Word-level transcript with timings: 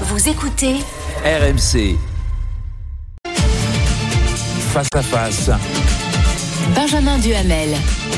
Vous 0.00 0.28
écoutez 0.28 0.74
RMC. 1.24 1.96
Face 4.72 4.88
à 4.92 5.02
face. 5.02 5.50
Benjamin 6.74 7.16
Duhamel. 7.20 7.76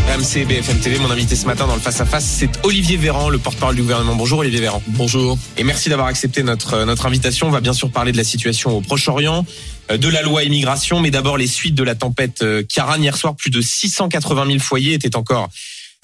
RMC 0.08 0.46
BFM 0.46 0.80
TV, 0.80 0.98
mon 0.98 1.10
invité 1.10 1.36
ce 1.36 1.44
matin 1.44 1.66
dans 1.66 1.74
le 1.74 1.80
face-à-face, 1.80 2.24
c'est 2.24 2.48
Olivier 2.64 2.96
Véran, 2.96 3.28
le 3.28 3.36
porte-parole 3.36 3.76
du 3.76 3.82
gouvernement. 3.82 4.14
Bonjour 4.14 4.38
Olivier 4.38 4.60
Véran. 4.60 4.82
Bonjour. 4.86 5.36
Et 5.58 5.64
merci 5.64 5.90
d'avoir 5.90 6.08
accepté 6.08 6.42
notre, 6.42 6.84
notre 6.84 7.04
invitation. 7.04 7.48
On 7.48 7.50
va 7.50 7.60
bien 7.60 7.74
sûr 7.74 7.90
parler 7.90 8.12
de 8.12 8.16
la 8.16 8.24
situation 8.24 8.78
au 8.78 8.80
Proche-Orient, 8.80 9.44
euh, 9.90 9.98
de 9.98 10.08
la 10.08 10.22
loi 10.22 10.44
immigration, 10.44 11.00
mais 11.00 11.10
d'abord 11.10 11.36
les 11.36 11.46
suites 11.46 11.74
de 11.74 11.84
la 11.84 11.94
tempête 11.94 12.40
euh, 12.40 12.62
Karan. 12.62 12.96
Hier 12.96 13.14
soir, 13.14 13.36
plus 13.36 13.50
de 13.50 13.60
680 13.60 14.46
000 14.46 14.58
foyers 14.60 14.94
étaient 14.94 15.14
encore 15.16 15.50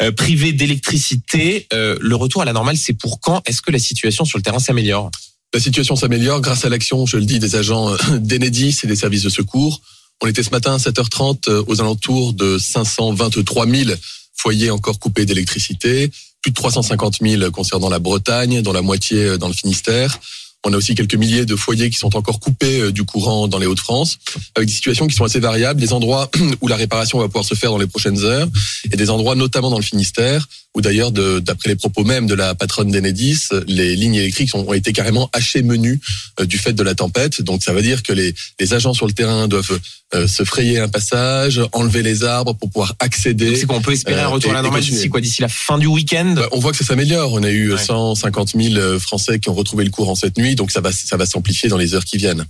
euh, 0.02 0.12
privés 0.12 0.52
d'électricité. 0.52 1.66
Le 1.72 2.14
retour 2.14 2.42
à 2.42 2.44
la 2.44 2.52
normale, 2.52 2.76
c'est 2.76 2.92
pour 2.92 3.20
quand? 3.20 3.40
Est-ce 3.46 3.62
que 3.62 3.70
la 3.70 3.78
situation 3.78 4.26
sur 4.26 4.36
le 4.36 4.42
terrain 4.42 4.58
s'améliore? 4.58 5.10
La 5.54 5.60
situation 5.60 5.96
s'améliore 5.96 6.40
grâce 6.40 6.64
à 6.64 6.70
l'action, 6.70 7.04
je 7.04 7.18
le 7.18 7.26
dis, 7.26 7.38
des 7.38 7.56
agents 7.56 7.94
d'Enedis 8.18 8.80
et 8.84 8.86
des 8.86 8.96
services 8.96 9.22
de 9.22 9.28
secours. 9.28 9.82
On 10.22 10.26
était 10.26 10.42
ce 10.42 10.48
matin 10.50 10.74
à 10.74 10.78
7h30 10.78 11.64
aux 11.66 11.80
alentours 11.80 12.32
de 12.32 12.56
523 12.56 13.66
000 13.66 13.90
foyers 14.34 14.70
encore 14.70 14.98
coupés 14.98 15.26
d'électricité, 15.26 16.10
plus 16.40 16.52
de 16.52 16.56
350 16.56 17.18
000 17.20 17.50
concernant 17.50 17.90
la 17.90 17.98
Bretagne, 17.98 18.62
dont 18.62 18.72
la 18.72 18.80
moitié 18.80 19.36
dans 19.36 19.48
le 19.48 19.52
Finistère. 19.52 20.18
On 20.64 20.72
a 20.72 20.76
aussi 20.76 20.94
quelques 20.94 21.16
milliers 21.16 21.44
de 21.44 21.56
foyers 21.56 21.90
qui 21.90 21.98
sont 21.98 22.16
encore 22.16 22.40
coupés 22.40 22.90
du 22.92 23.04
courant 23.04 23.46
dans 23.46 23.58
les 23.58 23.66
Hauts-de-France, 23.66 24.18
avec 24.54 24.68
des 24.68 24.74
situations 24.74 25.06
qui 25.06 25.14
sont 25.14 25.24
assez 25.24 25.40
variables, 25.40 25.80
des 25.80 25.92
endroits 25.92 26.30
où 26.62 26.68
la 26.68 26.76
réparation 26.76 27.18
va 27.18 27.26
pouvoir 27.26 27.44
se 27.44 27.54
faire 27.54 27.72
dans 27.72 27.78
les 27.78 27.86
prochaines 27.86 28.20
heures, 28.20 28.48
et 28.90 28.96
des 28.96 29.10
endroits 29.10 29.34
notamment 29.34 29.70
dans 29.70 29.78
le 29.78 29.84
Finistère, 29.84 30.46
où 30.74 30.80
d'ailleurs, 30.80 31.12
d'après 31.12 31.68
les 31.68 31.76
propos 31.76 32.04
même 32.04 32.26
de 32.26 32.34
la 32.34 32.54
patronne 32.54 32.90
d'Enedis, 32.90 33.48
les 33.66 33.94
lignes 33.94 34.14
électriques 34.14 34.54
ont 34.54 34.72
été 34.72 34.92
carrément 34.92 35.28
hachées 35.32 35.62
menues 35.62 36.00
du 36.40 36.56
fait 36.56 36.72
de 36.72 36.82
la 36.82 36.94
tempête. 36.94 37.42
Donc 37.42 37.62
ça 37.62 37.72
veut 37.72 37.82
dire 37.82 38.02
que 38.02 38.12
les, 38.12 38.34
les 38.58 38.74
agents 38.74 38.94
sur 38.94 39.06
le 39.06 39.12
terrain 39.12 39.48
doivent 39.48 39.78
euh, 40.14 40.26
se 40.26 40.44
frayer 40.44 40.78
un 40.78 40.88
passage, 40.88 41.60
enlever 41.72 42.02
les 42.02 42.24
arbres 42.24 42.54
pour 42.54 42.70
pouvoir 42.70 42.94
accéder. 43.00 43.56
C'est 43.56 43.66
qu'on 43.66 43.82
peut 43.82 43.92
espérer 43.92 44.20
un 44.20 44.28
retour 44.28 44.50
à 44.50 44.54
la 44.54 44.62
normale 44.62 44.82
d'ici 44.82 45.08
quoi 45.08 45.20
D'ici 45.20 45.42
la 45.42 45.48
fin 45.48 45.78
du 45.78 45.86
week-end? 45.86 46.34
Bah, 46.36 46.48
On 46.52 46.58
voit 46.58 46.72
que 46.72 46.78
ça 46.78 46.84
s'améliore. 46.84 47.32
On 47.32 47.42
a 47.42 47.50
eu 47.50 47.72
ouais. 47.72 47.82
150 47.82 48.54
000 48.54 48.98
Français 48.98 49.38
qui 49.40 49.50
ont 49.50 49.54
retrouvé 49.54 49.84
le 49.84 49.90
courant 49.90 50.14
cette 50.14 50.38
nuit, 50.38 50.54
donc 50.54 50.70
ça 50.70 50.80
va, 50.80 50.92
ça 50.92 51.16
va 51.16 51.26
s'amplifier 51.26 51.68
dans 51.68 51.78
les 51.78 51.94
heures 51.94 52.04
qui 52.04 52.16
viennent. 52.16 52.44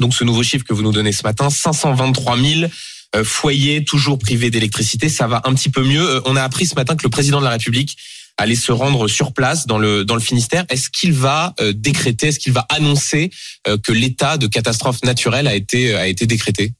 Donc 0.00 0.14
ce 0.14 0.24
nouveau 0.24 0.42
chiffre 0.42 0.64
que 0.64 0.74
vous 0.74 0.82
nous 0.82 0.92
donnez 0.92 1.12
ce 1.12 1.22
matin, 1.22 1.50
523 1.50 2.38
000 2.38 2.70
foyers 3.22 3.84
toujours 3.84 4.18
privés 4.18 4.50
d'électricité, 4.50 5.08
ça 5.08 5.26
va 5.26 5.42
un 5.44 5.54
petit 5.54 5.68
peu 5.68 5.84
mieux. 5.84 6.20
On 6.24 6.36
a 6.36 6.42
appris 6.42 6.66
ce 6.66 6.74
matin 6.74 6.96
que 6.96 7.04
le 7.04 7.10
président 7.10 7.38
de 7.38 7.44
la 7.44 7.50
République 7.50 7.96
allait 8.36 8.56
se 8.56 8.72
rendre 8.72 9.08
sur 9.08 9.32
place 9.32 9.66
dans 9.66 9.78
le 9.78 10.04
dans 10.04 10.14
le 10.14 10.20
Finistère. 10.20 10.64
Est-ce 10.68 10.90
qu'il 10.90 11.12
va 11.12 11.54
euh, 11.60 11.72
décréter, 11.72 12.28
est-ce 12.28 12.38
qu'il 12.38 12.52
va 12.52 12.66
annoncer 12.68 13.30
euh, 13.68 13.78
que 13.78 13.92
l'état 13.92 14.38
de 14.38 14.46
catastrophe 14.46 15.02
naturelle 15.04 15.46
a 15.46 15.54
été 15.54 15.94
a 15.94 16.08
été 16.08 16.26
décrété? 16.26 16.72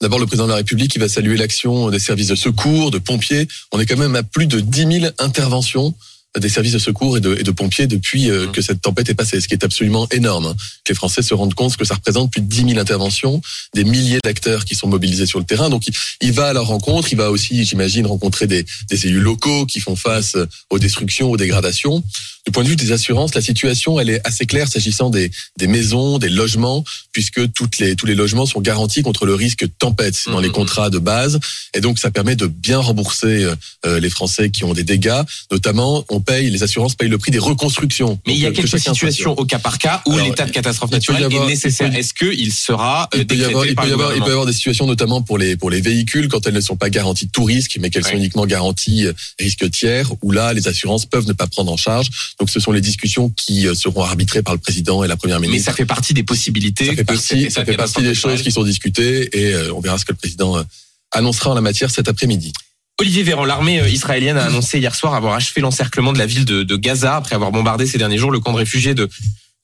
D'abord, 0.00 0.20
le 0.20 0.26
président 0.26 0.44
de 0.44 0.50
la 0.50 0.56
République, 0.56 0.94
il 0.94 1.00
va 1.00 1.08
saluer 1.08 1.36
l'action 1.36 1.90
des 1.90 1.98
services 1.98 2.28
de 2.28 2.36
secours, 2.36 2.92
de 2.92 2.98
pompiers. 2.98 3.48
On 3.72 3.80
est 3.80 3.86
quand 3.86 3.96
même 3.96 4.14
à 4.14 4.22
plus 4.22 4.46
de 4.46 4.60
10 4.60 5.00
000 5.00 5.12
interventions 5.18 5.94
des 6.38 6.48
services 6.48 6.72
de 6.72 6.78
secours 6.78 7.16
et 7.16 7.20
de, 7.20 7.36
et 7.36 7.42
de 7.42 7.50
pompiers 7.50 7.86
depuis 7.86 8.30
euh, 8.30 8.46
que 8.48 8.60
cette 8.60 8.80
tempête 8.80 9.08
est 9.08 9.14
passée, 9.14 9.40
ce 9.40 9.48
qui 9.48 9.54
est 9.54 9.64
absolument 9.64 10.06
énorme. 10.10 10.46
Hein. 10.46 10.56
Que 10.84 10.92
les 10.92 10.94
Français 10.94 11.22
se 11.22 11.34
rendent 11.34 11.54
compte 11.54 11.76
que 11.76 11.84
ça 11.84 11.94
représente 11.94 12.30
plus 12.30 12.42
de 12.42 12.46
10 12.46 12.68
000 12.68 12.78
interventions, 12.78 13.40
des 13.74 13.84
milliers 13.84 14.18
d'acteurs 14.22 14.64
qui 14.64 14.74
sont 14.74 14.88
mobilisés 14.88 15.26
sur 15.26 15.38
le 15.38 15.44
terrain. 15.44 15.70
Donc, 15.70 15.86
il, 15.86 15.94
il, 16.20 16.32
va 16.32 16.48
à 16.48 16.52
leur 16.52 16.66
rencontre. 16.66 17.12
Il 17.12 17.16
va 17.16 17.30
aussi, 17.30 17.64
j'imagine, 17.64 18.06
rencontrer 18.06 18.46
des, 18.46 18.64
des 18.88 19.06
élus 19.06 19.20
locaux 19.20 19.66
qui 19.66 19.80
font 19.80 19.96
face 19.96 20.36
aux 20.70 20.78
destructions, 20.78 21.30
aux 21.30 21.36
dégradations. 21.36 22.02
Du 22.48 22.52
point 22.52 22.64
de 22.64 22.68
vue 22.70 22.76
des 22.76 22.92
assurances, 22.92 23.34
la 23.34 23.42
situation 23.42 24.00
elle 24.00 24.08
est 24.08 24.26
assez 24.26 24.46
claire 24.46 24.68
s'agissant 24.68 25.10
des, 25.10 25.30
des 25.58 25.66
maisons, 25.66 26.16
des 26.16 26.30
logements, 26.30 26.82
puisque 27.12 27.52
toutes 27.52 27.76
les, 27.76 27.94
tous 27.94 28.06
les 28.06 28.14
logements 28.14 28.46
sont 28.46 28.62
garantis 28.62 29.02
contre 29.02 29.26
le 29.26 29.34
risque 29.34 29.66
tempête 29.78 30.16
dans 30.28 30.40
les 30.40 30.48
contrats 30.48 30.88
de 30.88 30.98
base, 30.98 31.40
et 31.74 31.82
donc 31.82 31.98
ça 31.98 32.10
permet 32.10 32.36
de 32.36 32.46
bien 32.46 32.78
rembourser 32.78 33.46
euh, 33.84 34.00
les 34.00 34.08
Français 34.08 34.48
qui 34.48 34.64
ont 34.64 34.72
des 34.72 34.82
dégâts. 34.82 35.20
Notamment, 35.50 36.06
on 36.08 36.22
paye, 36.22 36.48
les 36.48 36.62
assurances 36.62 36.94
payent 36.94 37.10
le 37.10 37.18
prix 37.18 37.30
des 37.30 37.38
reconstructions. 37.38 38.18
Mais 38.26 38.32
donc, 38.32 38.38
il 38.38 38.42
y 38.42 38.46
a 38.46 38.52
quelques 38.52 38.78
situations 38.78 39.38
au 39.38 39.44
cas 39.44 39.58
par 39.58 39.76
cas 39.76 40.00
où 40.06 40.16
l'état 40.16 40.46
de 40.46 40.50
catastrophe 40.50 40.90
naturelle 40.90 41.24
avoir, 41.24 41.44
est 41.44 41.48
nécessaire. 41.48 41.94
Est-ce 41.94 42.14
qu'il 42.14 42.50
sera 42.54 43.10
il 43.14 43.26
peut 43.26 43.36
y 43.36 43.44
avoir, 43.44 43.66
il 43.66 43.74
peut 43.74 43.88
y 43.88 43.92
avoir, 43.92 44.16
il 44.16 44.22
peut 44.22 44.28
y 44.28 44.32
avoir 44.32 44.46
des 44.46 44.54
situations 44.54 44.86
notamment 44.86 45.20
pour 45.20 45.36
les 45.36 45.58
pour 45.58 45.68
les 45.68 45.82
véhicules 45.82 46.28
quand 46.28 46.46
elles 46.46 46.54
ne 46.54 46.62
sont 46.62 46.76
pas 46.76 46.88
garanties 46.88 47.26
de 47.26 47.30
tout 47.30 47.44
risque, 47.44 47.76
mais 47.78 47.90
qu'elles 47.90 48.06
sont 48.06 48.16
uniquement 48.16 48.46
garanties 48.46 49.04
euh, 49.04 49.12
risque 49.38 49.70
tiers, 49.70 50.10
où 50.22 50.32
là 50.32 50.54
les 50.54 50.66
assurances 50.66 51.04
peuvent 51.04 51.26
ne 51.26 51.34
pas 51.34 51.46
prendre 51.46 51.70
en 51.70 51.76
charge. 51.76 52.08
Donc 52.38 52.50
ce 52.50 52.60
sont 52.60 52.72
les 52.72 52.80
discussions 52.80 53.30
qui 53.30 53.66
euh, 53.66 53.74
seront 53.74 54.02
arbitrées 54.02 54.42
par 54.42 54.54
le 54.54 54.60
président 54.60 55.02
et 55.02 55.08
la 55.08 55.16
première 55.16 55.40
Mais 55.40 55.48
ministre. 55.48 55.70
ça 55.70 55.76
fait 55.76 55.86
partie 55.86 56.14
des 56.14 56.22
possibilités. 56.22 56.86
Ça 56.86 56.94
fait 56.94 57.04
partie, 57.04 57.50
ça 57.50 57.64
fait 57.64 58.02
des 58.02 58.14
choses 58.14 58.42
qui 58.42 58.52
sont 58.52 58.62
discutées 58.62 59.28
et 59.36 59.54
euh, 59.54 59.72
on 59.74 59.80
verra 59.80 59.98
ce 59.98 60.04
que 60.04 60.12
le 60.12 60.18
président 60.18 60.56
euh, 60.56 60.62
annoncera 61.10 61.50
en 61.50 61.54
la 61.54 61.60
matière 61.60 61.90
cet 61.90 62.08
après-midi. 62.08 62.52
Olivier 63.00 63.22
Véran, 63.22 63.44
l'armée 63.44 63.80
israélienne 63.90 64.36
a 64.36 64.44
annoncé 64.44 64.78
hier 64.78 64.94
soir 64.94 65.14
avoir 65.14 65.34
achevé 65.34 65.60
l'encerclement 65.60 66.12
de 66.12 66.18
la 66.18 66.26
ville 66.26 66.44
de, 66.44 66.62
de 66.64 66.76
Gaza 66.76 67.16
après 67.16 67.34
avoir 67.34 67.52
bombardé 67.52 67.86
ces 67.86 67.98
derniers 67.98 68.18
jours 68.18 68.30
le 68.30 68.40
camp 68.40 68.52
de 68.52 68.58
réfugiés 68.58 68.94
de, 68.94 69.08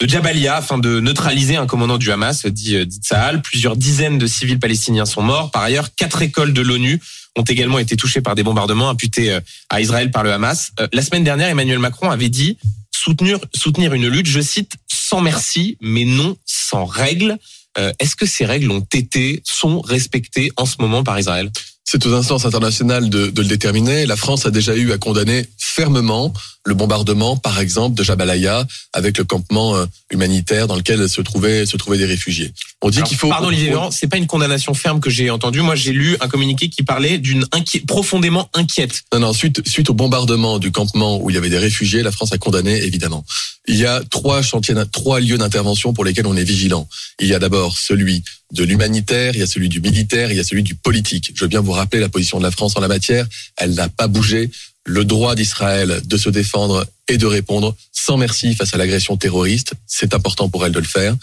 de 0.00 0.08
Jabalia 0.08 0.56
afin 0.56 0.78
de 0.78 1.00
neutraliser 1.00 1.56
un 1.56 1.66
commandant 1.66 1.98
du 1.98 2.12
Hamas, 2.12 2.46
dit, 2.46 2.86
dit. 2.86 3.00
Plusieurs 3.42 3.76
dizaines 3.76 4.18
de 4.18 4.26
civils 4.28 4.60
palestiniens 4.60 5.04
sont 5.04 5.22
morts. 5.22 5.50
Par 5.50 5.62
ailleurs, 5.62 5.94
quatre 5.96 6.22
écoles 6.22 6.52
de 6.52 6.62
l'ONU 6.62 7.00
ont 7.36 7.42
également 7.42 7.78
été 7.78 7.96
touchées 7.96 8.20
par 8.20 8.34
des 8.34 8.42
bombardements 8.42 8.88
imputés 8.88 9.32
euh, 9.32 9.40
à 9.68 9.80
Israël 9.80 10.10
par 10.10 10.22
le 10.22 10.32
Hamas. 10.32 10.72
Euh, 10.80 10.88
La 10.92 11.02
semaine 11.02 11.24
dernière, 11.24 11.48
Emmanuel 11.48 11.78
Macron 11.78 12.10
avait 12.10 12.28
dit 12.28 12.58
soutenir, 12.90 13.38
soutenir 13.54 13.92
une 13.94 14.08
lutte, 14.08 14.26
je 14.26 14.40
cite, 14.40 14.72
sans 14.92 15.20
merci, 15.20 15.76
mais 15.80 16.04
non 16.04 16.36
sans 16.46 16.84
règles. 16.84 17.36
Euh, 17.76 17.92
Est-ce 17.98 18.16
que 18.16 18.26
ces 18.26 18.44
règles 18.44 18.70
ont 18.70 18.86
été, 18.92 19.42
sont 19.44 19.80
respectées 19.80 20.52
en 20.56 20.64
ce 20.66 20.76
moment 20.78 21.02
par 21.02 21.18
Israël? 21.18 21.50
C'est 21.86 22.06
aux 22.06 22.14
instances 22.14 22.46
internationales 22.46 23.10
de, 23.10 23.26
de 23.28 23.42
le 23.42 23.48
déterminer. 23.48 24.06
La 24.06 24.16
France 24.16 24.46
a 24.46 24.50
déjà 24.50 24.74
eu 24.74 24.92
à 24.92 24.98
condamner 24.98 25.46
fermement 25.58 26.32
le 26.64 26.72
bombardement, 26.74 27.36
par 27.36 27.60
exemple, 27.60 27.94
de 27.94 28.02
Jabalia 28.02 28.66
avec 28.94 29.18
le 29.18 29.24
campement 29.24 29.76
euh, 29.76 29.84
humanitaire 30.10 30.66
dans 30.66 30.76
lequel 30.76 31.06
se 31.10 31.20
trouvaient, 31.20 31.66
se 31.66 31.76
trouvaient 31.76 31.98
des 31.98 32.06
réfugiés. 32.06 32.52
On 32.80 32.88
dit 32.88 33.02
qu'il 33.02 33.18
faut. 33.18 33.28
Pardon 33.28 33.48
Olivier 33.48 33.68
Véran, 33.68 33.90
c'est 33.90 34.06
pas 34.08 34.16
une 34.16 34.26
condamnation 34.26 34.72
ferme 34.72 34.98
que 35.00 35.10
j'ai 35.10 35.28
entendue. 35.28 35.60
Moi, 35.60 35.74
j'ai 35.74 35.92
lu 35.92 36.16
un 36.20 36.28
communiqué 36.28 36.70
qui 36.70 36.82
parlait 36.84 37.18
d'une 37.18 37.44
inqui- 37.52 37.84
profondément 37.84 38.48
inquiète. 38.54 39.02
Non, 39.12 39.20
non, 39.20 39.32
suite, 39.34 39.60
suite 39.68 39.90
au 39.90 39.94
bombardement 39.94 40.58
du 40.58 40.72
campement 40.72 41.20
où 41.22 41.28
il 41.28 41.34
y 41.34 41.36
avait 41.36 41.50
des 41.50 41.58
réfugiés, 41.58 42.02
la 42.02 42.12
France 42.12 42.32
a 42.32 42.38
condamné, 42.38 42.82
évidemment. 42.82 43.24
Il 43.66 43.76
y 43.76 43.86
a 43.86 44.02
trois 44.10 44.42
chantiers, 44.42 44.75
trois 44.92 45.20
lieux 45.20 45.38
d'intervention 45.38 45.94
pour 45.94 46.04
lesquels 46.04 46.26
on 46.26 46.36
est 46.36 46.44
vigilant. 46.44 46.86
Il 47.19 47.28
y 47.28 47.34
a 47.34 47.38
d'abord 47.38 47.78
celui 47.78 48.22
de 48.52 48.62
l'humanitaire, 48.62 49.32
il 49.34 49.41
y 49.41 49.42
a 49.42 49.47
celui 49.47 49.69
du 49.69 49.80
militaire, 49.80 50.30
il 50.30 50.36
y 50.36 50.41
a 50.41 50.44
celui 50.44 50.62
du 50.62 50.75
politique. 50.75 51.32
Je 51.34 51.44
veux 51.44 51.48
bien 51.48 51.60
vous 51.60 51.72
rappeler 51.72 52.00
la 52.00 52.10
position 52.10 52.38
de 52.38 52.42
la 52.42 52.50
France 52.50 52.76
en 52.76 52.80
la 52.80 52.88
matière. 52.88 53.26
Elle 53.56 53.75
n'a 53.75 53.88
pas 53.88 54.06
bougé. 54.06 54.50
Le 54.84 55.04
droit 55.04 55.34
d'Israël 55.34 56.02
de 56.04 56.16
se 56.19 56.28
défendre 56.28 56.86
et 57.08 57.16
de 57.16 57.26
répondre 57.26 57.75
sans 57.92 58.19
merci 58.19 58.54
face 58.54 58.75
à 58.75 58.76
l'agression 58.76 59.16
terroriste, 59.16 59.72
c'est 59.86 60.12
important 60.12 60.50
pour 60.50 60.66
elle 60.66 60.72
de 60.72 60.78
le 60.78 60.84
faire 60.84 61.16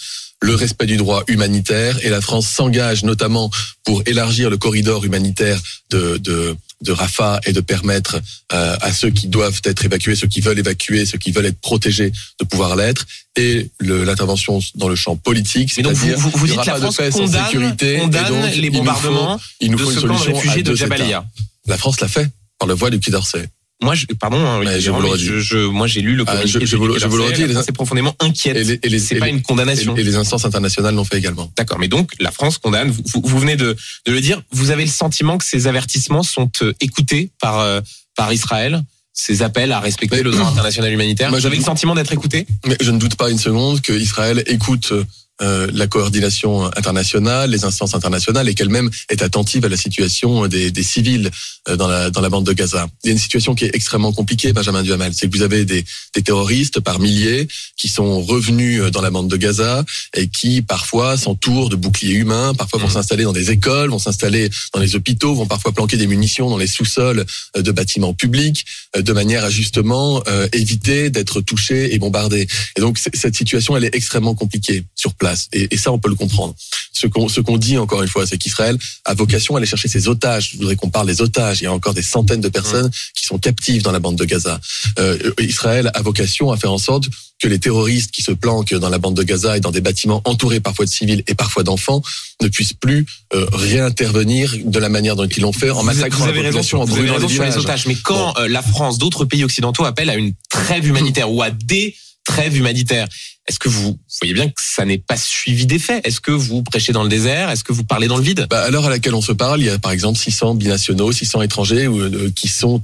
le 0.43 0.55
respect 0.55 0.87
du 0.87 0.97
droit 0.97 1.23
humanitaire 1.27 2.03
et 2.03 2.09
la 2.09 2.19
France 2.21 2.47
s'engage 2.47 3.03
notamment 3.03 3.51
pour 3.83 4.01
élargir 4.07 4.49
le 4.49 4.57
corridor 4.57 5.05
humanitaire 5.05 5.59
de, 5.91 6.17
de, 6.17 6.55
de 6.81 6.91
Rafah 6.91 7.39
et 7.45 7.53
de 7.53 7.61
permettre 7.61 8.19
euh, 8.53 8.75
à 8.81 8.91
ceux 8.91 9.11
qui 9.11 9.27
doivent 9.27 9.61
être 9.65 9.85
évacués, 9.85 10.15
ceux 10.15 10.27
qui 10.27 10.41
veulent 10.41 10.57
évacuer, 10.57 11.05
ceux 11.05 11.19
qui 11.19 11.31
veulent 11.31 11.45
être 11.45 11.59
protégés 11.61 12.11
de 12.39 12.45
pouvoir 12.45 12.75
l'être 12.75 13.05
et 13.35 13.69
l'intervention 13.79 14.59
dans 14.75 14.89
le 14.89 14.95
champ 14.95 15.15
politique. 15.15 15.73
Mais 15.77 15.83
donc 15.83 15.93
vous, 15.93 15.99
c'est-à-dire 16.07 16.19
vous, 16.19 16.31
vous 16.33 16.45
il 16.47 16.49
y 16.53 16.57
dites 16.57 16.59
aura 16.59 16.65
la 16.65 16.71
pas 16.73 16.79
de 16.79 16.83
France 16.85 16.97
paix 16.97 17.11
sans 17.11 17.17
condamne, 17.19 17.45
sécurité, 17.45 17.93
et 17.95 17.97
donc, 17.99 18.15
il 18.55 18.61
les 18.61 18.69
nous 18.69 18.73
faut- 18.75 18.79
bombardements 18.79 19.39
il 19.59 19.71
nous 19.71 19.77
de 19.77 19.83
faut 19.83 19.91
ce 19.91 19.99
une 19.99 20.07
camp 20.07 20.13
de 20.15 20.19
solution 20.23 20.55
de 20.55 20.61
deux 20.61 20.71
États. 20.73 20.75
Jabalia. 20.75 21.25
La 21.67 21.77
France 21.77 22.01
l'a 22.01 22.07
fait 22.07 22.27
par 22.57 22.67
le 22.67 22.73
voie 22.73 22.89
du 22.89 22.99
Quai 22.99 23.11
d'Orsay. 23.11 23.47
Moi, 23.81 23.95
je, 23.95 24.05
pardon, 24.19 24.37
hein, 24.37 24.61
je 24.79 24.91
vous 24.91 24.97
le 24.97 25.03
mais 25.05 25.09
redis. 25.13 25.25
je, 25.25 25.39
je- 25.39 25.57
moi 25.57 25.87
j'ai 25.87 26.01
lu 26.01 26.15
le 26.15 26.23
Ah, 26.27 26.33
communiqué 26.33 26.59
je- 26.61 26.65
je 26.65 26.75
vous 26.75 26.83
je 26.99 27.07
vous 27.07 27.17
le 27.17 27.23
d'Orsay, 27.23 27.33
redis, 27.33 27.41
la 27.41 27.47
les- 27.47 27.53
France 27.53 27.69
est 27.69 27.71
profondément 27.71 28.15
inquiète. 28.19 28.79
C'est 28.99 29.15
pas 29.15 29.27
une 29.29 29.41
condamnation. 29.41 29.95
Et, 29.97 30.03
les 30.03 30.15
instances 30.15 30.45
internationales 30.45 30.93
l'ont 30.95 31.03
fait 31.03 31.17
également. 31.17 31.51
D'accord, 31.57 31.79
mais 31.79 31.87
donc 31.87 32.11
la 32.19 32.31
France 32.31 32.57
condamne. 32.59 32.91
Vous, 32.91 33.01
vous- 33.13 33.21
vous 33.25 33.39
venez 33.39 33.55
de, 33.55 33.75
de 34.05 34.11
le 34.11 34.21
dire. 34.21 34.41
Vous 34.51 34.69
avez 34.71 34.85
le 34.85 34.91
sentiment 34.91 35.37
que 35.37 35.45
ces 35.45 35.67
avertissements 35.67 36.23
sont 36.23 36.51
euh, 36.61 36.73
écoutés 36.79 37.31
par 37.41 37.59
euh, 37.59 37.81
par 38.15 38.31
Israël, 38.31 38.83
ces 39.13 39.41
appels 39.41 39.71
à 39.71 39.79
respecter 39.79 40.17
Mais- 40.17 40.23
le 40.23 40.31
droit 40.31 40.47
international 40.47 40.91
humanitaire? 40.93 41.29
Moi, 41.31 41.39
vous 41.39 41.45
avez 41.47 41.57
le 41.57 41.63
sentiment 41.63 41.95
d'être 41.95 42.13
écouté? 42.13 42.45
Mais 42.67 42.77
je 42.81 42.91
ne 42.91 42.99
doute 42.99 43.15
pas 43.15 43.29
une 43.31 43.39
seconde 43.39 43.81
que 43.81 43.93
Israël 43.93 44.43
écoute 44.47 44.93
euh, 45.41 45.67
la 45.73 45.87
coordination 45.87 46.65
internationale, 46.77 47.49
les 47.51 47.65
instances 47.65 47.95
internationales 47.95 48.47
et 48.47 48.53
qu'elle-même 48.55 48.89
est 49.09 49.21
attentive 49.21 49.65
à 49.65 49.69
la 49.69 49.77
situation 49.77 50.47
des, 50.47 50.71
des 50.71 50.83
civils 50.83 51.29
euh, 51.67 51.75
dans 51.75 51.87
la, 51.87 52.09
dans 52.09 52.21
la 52.21 52.29
bande 52.29 52.45
de 52.45 52.53
Gaza. 52.53 52.87
Il 53.03 53.07
y 53.07 53.09
a 53.09 53.13
une 53.13 53.19
situation 53.19 53.55
qui 53.55 53.65
est 53.65 53.75
extrêmement 53.75 54.13
compliquée, 54.13 54.53
Benjamin 54.53 54.83
Duhamel. 54.83 55.13
C'est 55.15 55.27
que 55.29 55.35
vous 55.35 55.43
avez 55.43 55.65
des, 55.65 55.83
des 56.15 56.21
terroristes 56.21 56.79
par 56.79 56.99
milliers 56.99 57.47
qui 57.77 57.87
sont 57.87 58.21
revenus 58.21 58.83
dans 58.91 59.01
la 59.01 59.09
bande 59.09 59.29
de 59.29 59.37
Gaza 59.37 59.83
et 60.15 60.27
qui 60.27 60.61
parfois 60.61 61.17
s'entourent 61.17 61.69
de 61.69 61.75
boucliers 61.75 62.15
humains, 62.15 62.53
parfois 62.53 62.79
vont 62.79 62.87
Mhm. 62.87 62.93
s'installer 62.93 63.23
dans 63.23 63.33
des 63.33 63.51
écoles, 63.51 63.89
vont 63.89 63.99
s'installer 63.99 64.49
dans 64.73 64.79
les 64.79 64.95
hôpitaux, 64.95 65.33
vont 65.35 65.47
parfois 65.47 65.71
planquer 65.71 65.97
des 65.97 66.07
munitions 66.07 66.49
dans 66.49 66.57
les 66.57 66.67
sous-sols 66.67 67.25
euh, 67.57 67.61
de 67.61 67.71
bâtiments 67.71 68.13
publics, 68.13 68.65
euh, 68.95 69.01
de 69.01 69.13
manière 69.13 69.43
à 69.43 69.49
justement 69.49 70.21
euh, 70.27 70.47
éviter 70.53 71.09
d'être 71.09 71.41
touchés 71.41 71.93
et 71.93 71.99
bombardés. 71.99 72.47
Et 72.77 72.81
donc 72.81 72.97
cette 72.97 73.35
situation, 73.35 73.75
elle 73.77 73.85
est 73.85 73.95
extrêmement 73.95 74.35
compliquée 74.35 74.83
sur 74.95 75.13
place. 75.13 75.30
Et, 75.53 75.73
et 75.73 75.77
ça, 75.77 75.91
on 75.91 75.99
peut 75.99 76.09
le 76.09 76.15
comprendre. 76.15 76.55
Ce 76.93 77.07
qu'on 77.07 77.29
ce 77.29 77.41
qu'on 77.41 77.57
dit 77.57 77.77
encore 77.77 78.01
une 78.01 78.09
fois, 78.09 78.25
c'est 78.27 78.37
qu'Israël 78.37 78.77
a 79.05 79.13
vocation 79.13 79.55
à 79.55 79.57
aller 79.57 79.67
chercher 79.67 79.87
ses 79.87 80.07
otages. 80.07 80.51
Je 80.53 80.57
voudrais 80.57 80.75
qu'on 80.75 80.89
parle 80.89 81.07
des 81.07 81.21
otages. 81.21 81.61
Il 81.61 81.65
y 81.65 81.67
a 81.67 81.73
encore 81.73 81.93
des 81.93 82.03
centaines 82.03 82.41
de 82.41 82.49
personnes 82.49 82.89
qui 83.15 83.25
sont 83.25 83.39
captives 83.39 83.81
dans 83.81 83.91
la 83.91 83.99
bande 83.99 84.17
de 84.17 84.25
Gaza. 84.25 84.59
Euh, 84.99 85.31
Israël 85.39 85.89
a 85.93 86.01
vocation 86.01 86.51
à 86.51 86.57
faire 86.57 86.71
en 86.71 86.77
sorte 86.77 87.05
que 87.41 87.47
les 87.47 87.59
terroristes 87.59 88.11
qui 88.11 88.21
se 88.21 88.31
planquent 88.31 88.75
dans 88.75 88.89
la 88.89 88.99
bande 88.99 89.15
de 89.15 89.23
Gaza 89.23 89.57
et 89.57 89.59
dans 89.59 89.71
des 89.71 89.81
bâtiments 89.81 90.21
entourés 90.25 90.59
parfois 90.59 90.85
de 90.85 90.91
civils 90.91 91.23
et 91.27 91.33
parfois 91.33 91.63
d'enfants 91.63 92.01
ne 92.41 92.47
puissent 92.47 92.73
plus 92.73 93.05
euh, 93.33 93.47
réintervenir 93.51 94.55
de 94.63 94.79
la 94.79 94.89
manière 94.89 95.15
dont 95.15 95.25
ils 95.25 95.41
l'ont 95.41 95.53
fait 95.53 95.71
en 95.71 95.83
massacrant 95.83 96.27
la 96.27 96.33
population, 96.33 96.81
en 96.81 96.85
vous 96.85 96.93
avez 96.93 97.01
brûlant 97.01 97.15
raison 97.15 97.27
les 97.27 97.33
sur 97.33 97.43
les 97.43 97.57
otages, 97.57 97.87
mais 97.87 97.95
quand 97.95 98.37
euh, 98.37 98.47
la 98.47 98.61
France, 98.61 98.99
d'autres 98.99 99.25
pays 99.25 99.43
occidentaux 99.43 99.85
appellent 99.85 100.09
à 100.09 100.15
une 100.15 100.33
trêve 100.49 100.85
humanitaire 100.85 101.31
ou 101.31 101.41
à 101.41 101.49
des 101.49 101.95
trêves 102.25 102.55
humanitaires, 102.55 103.07
est-ce 103.47 103.57
que 103.57 103.69
vous 103.69 103.99
voyez 104.21 104.33
bien 104.33 104.47
que 104.47 104.61
ça 104.61 104.85
n'est 104.85 104.99
pas 104.99 105.17
suivi 105.17 105.65
d'effet 105.65 105.99
Est-ce 106.03 106.21
que 106.21 106.31
vous 106.31 106.61
prêchez 106.61 106.93
dans 106.93 107.01
le 107.01 107.09
désert? 107.09 107.49
Est-ce 107.49 107.63
que 107.63 107.73
vous 107.73 107.83
parlez 107.83 108.07
dans 108.07 108.17
le 108.17 108.23
vide? 108.23 108.45
Bah, 108.49 108.61
à 108.61 108.69
l'heure 108.69 108.85
à 108.85 108.89
laquelle 108.89 109.15
on 109.15 109.21
se 109.21 109.31
parle, 109.31 109.61
il 109.61 109.65
y 109.65 109.69
a 109.69 109.79
par 109.79 109.91
exemple 109.91 110.19
600 110.19 110.55
binationaux, 110.55 111.11
600 111.11 111.41
étrangers 111.41 111.87
euh, 111.87 112.31
qui 112.35 112.47
sont 112.47 112.79